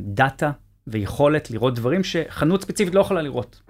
[0.02, 0.50] data
[0.86, 3.62] ויכולת לראות דברים שחנות ספציפית לא יכולה לראות.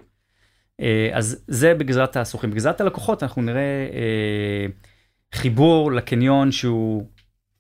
[1.12, 2.50] אז זה בגזרת הסוחרים.
[2.50, 4.66] בגזרת הלקוחות אנחנו נראה אה,
[5.36, 7.06] חיבור לקניון שהוא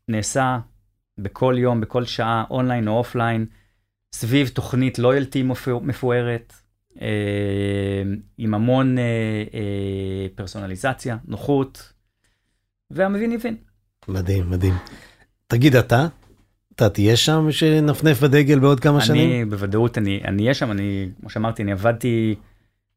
[0.08, 0.58] נעשה
[1.18, 3.46] בכל יום, בכל שעה, אונליין או אופליין,
[4.12, 5.42] סביב תוכנית loyalty
[5.82, 6.52] מפוארת,
[7.00, 8.02] אה,
[8.38, 9.04] עם המון אה,
[9.54, 11.92] אה, פרסונליזציה, נוחות,
[12.90, 13.56] והמבין יבין.
[14.08, 14.74] מדהים, מדהים.
[15.46, 16.06] תגיד אתה,
[16.74, 19.30] אתה תהיה שם שנפנף בדגל בעוד כמה אני, שנים?
[19.30, 22.34] אני בוודאות, אני אהיה שם, אני, כמו שאמרתי, אני עבדתי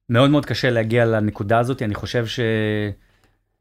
[0.10, 2.40] מאוד מאוד קשה להגיע לנקודה הזאת, אני חושב ש...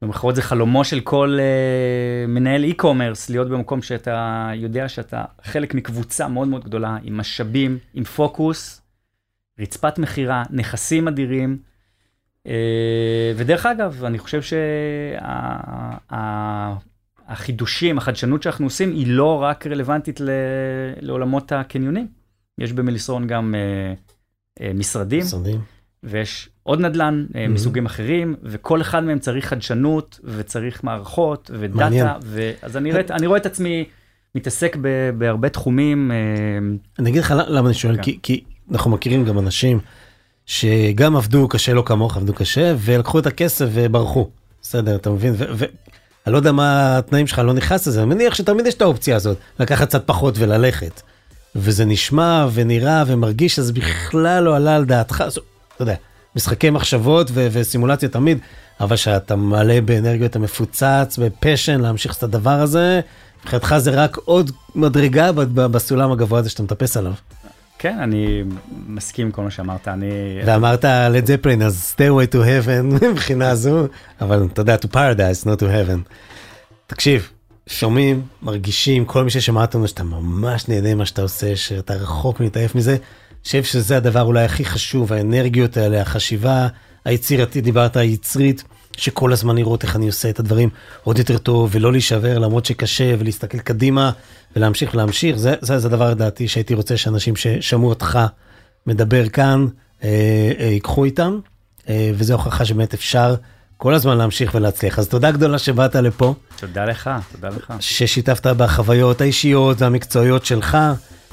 [0.03, 6.29] במחרות זה חלומו של כל uh, מנהל e-commerce, להיות במקום שאתה יודע שאתה חלק מקבוצה
[6.29, 8.83] מאוד מאוד גדולה, עם משאבים, עם פוקוס,
[9.61, 11.59] רצפת מכירה, נכסים אדירים.
[12.45, 12.51] Uh,
[13.37, 14.41] ודרך אגב, אני חושב
[17.29, 20.31] שהחידושים, שה, החדשנות שאנחנו עושים, היא לא רק רלוונטית ל,
[21.01, 22.09] לעולמות הקניונים.
[22.59, 23.59] יש במליסרון גם uh,
[24.61, 25.21] uh, משרדים.
[25.21, 25.61] משרדים.
[26.03, 27.37] ויש עוד נדל"ן mm-hmm.
[27.49, 32.51] מסוגים אחרים, וכל אחד מהם צריך חדשנות, וצריך מערכות, ודאטה, ו...
[32.63, 33.85] אז אני רואה, אני רואה את עצמי
[34.35, 36.11] מתעסק ב, בהרבה תחומים.
[36.11, 36.17] אה,
[36.99, 38.03] אני אגיד לך למה אני שואל, כן.
[38.03, 39.81] כי, כי אנחנו מכירים גם אנשים
[40.47, 44.29] שגם עבדו קשה, לא כמוך, עבדו קשה, ולקחו את הכסף וברחו.
[44.63, 45.35] בסדר, אתה מבין?
[45.39, 45.71] ואני
[46.27, 49.37] לא יודע מה התנאים שלך, לא נכנס לזה, אני מניח שתמיד יש את האופציה הזאת,
[49.61, 51.03] לקחת קצת פחות וללכת.
[51.57, 55.25] וזה נשמע ונראה ומרגיש, אז בכלל לא עלה על דעתך.
[55.75, 55.95] אתה יודע,
[56.37, 58.39] משחקי מחשבות ו- וסימולציה תמיד,
[58.81, 63.01] אבל שאתה מלא באנרגיות, אתה מפוצץ, בפשן להמשיך את הדבר הזה,
[63.43, 67.13] מבחינתך זה רק עוד מדרגה בסולם הגבוה הזה שאתה מטפס עליו.
[67.79, 68.43] כן, אני
[68.87, 70.11] מסכים עם כל מה שאמרת, אני...
[70.47, 73.87] ואמרת לד זפלין, אז stay away to heaven מבחינה זו,
[74.21, 76.13] אבל אתה יודע, to paradise, not to heaven.
[76.87, 77.29] תקשיב,
[77.67, 82.75] שומעים, מרגישים, כל מי ששמע אותנו שאתה ממש נהנה מה שאתה עושה, שאתה רחוק מתעייף
[82.75, 82.97] מזה.
[83.45, 86.69] חושב שזה הדבר אולי הכי חשוב, האנרגיות האלה, החשיבה
[87.05, 88.65] היצירתית, דיברת היצרית,
[88.97, 90.69] שכל הזמן לראות איך אני עושה את הדברים
[91.05, 94.11] עוד יותר טוב, ולא להישבר למרות שקשה, ולהסתכל קדימה,
[94.57, 95.37] ולהמשיך ולהמשיך.
[95.37, 98.19] זה, זה, זה הדבר לדעתי שהייתי רוצה שאנשים ששמעו אותך
[98.87, 99.67] מדבר כאן,
[100.05, 101.39] אה, אה, ייקחו איתם,
[101.89, 103.35] אה, וזו הוכחה שבאמת אפשר
[103.77, 104.99] כל הזמן להמשיך ולהצליח.
[104.99, 106.35] אז תודה גדולה שבאת לפה.
[106.57, 107.73] תודה לך, תודה לך.
[107.81, 110.79] ששיתפת בחוויות האישיות והמקצועיות שלך.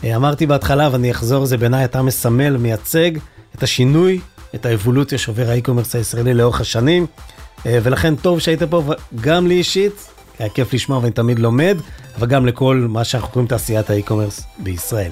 [0.03, 3.11] אה, אמרתי בהתחלה ואני אחזור, זה בעיניי אתה מסמל, מייצג
[3.55, 4.19] את השינוי,
[4.55, 7.05] את האבולוציה שעובר האי-קומרס הישראלי לאורך השנים,
[7.65, 8.83] אה, ולכן טוב שהיית פה,
[9.21, 10.07] גם לי אישית,
[10.39, 11.77] היה כיף לשמוע ואני תמיד לומד,
[12.17, 15.11] אבל גם לכל מה שאנחנו קוראים תעשיית האי-קומרס בישראל.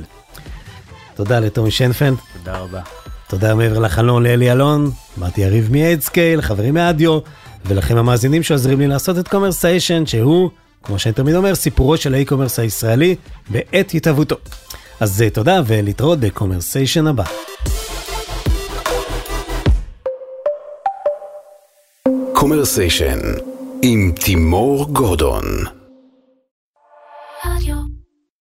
[1.15, 2.15] תודה לטומי שיינפלד.
[2.37, 2.81] תודה רבה.
[3.27, 7.19] תודה מעבר לחלון לאלי אלון, לאתי יריב מאדסקייל, חברים מאדיו,
[7.65, 10.49] ולכם המאזינים שעוזרים לי לעשות את קומרסיישן, שהוא,
[10.83, 13.15] כמו שאני תמיד אומר, סיפורו של ה e-commerce הישראלי
[13.49, 14.35] בעת התהוותו.
[14.99, 17.23] אז אה, תודה ולהתראות בקומרסיישן הבא.
[22.33, 23.19] קומרסיישן
[23.81, 25.43] עם תימור גורדון.
[27.45, 27.75] רדיו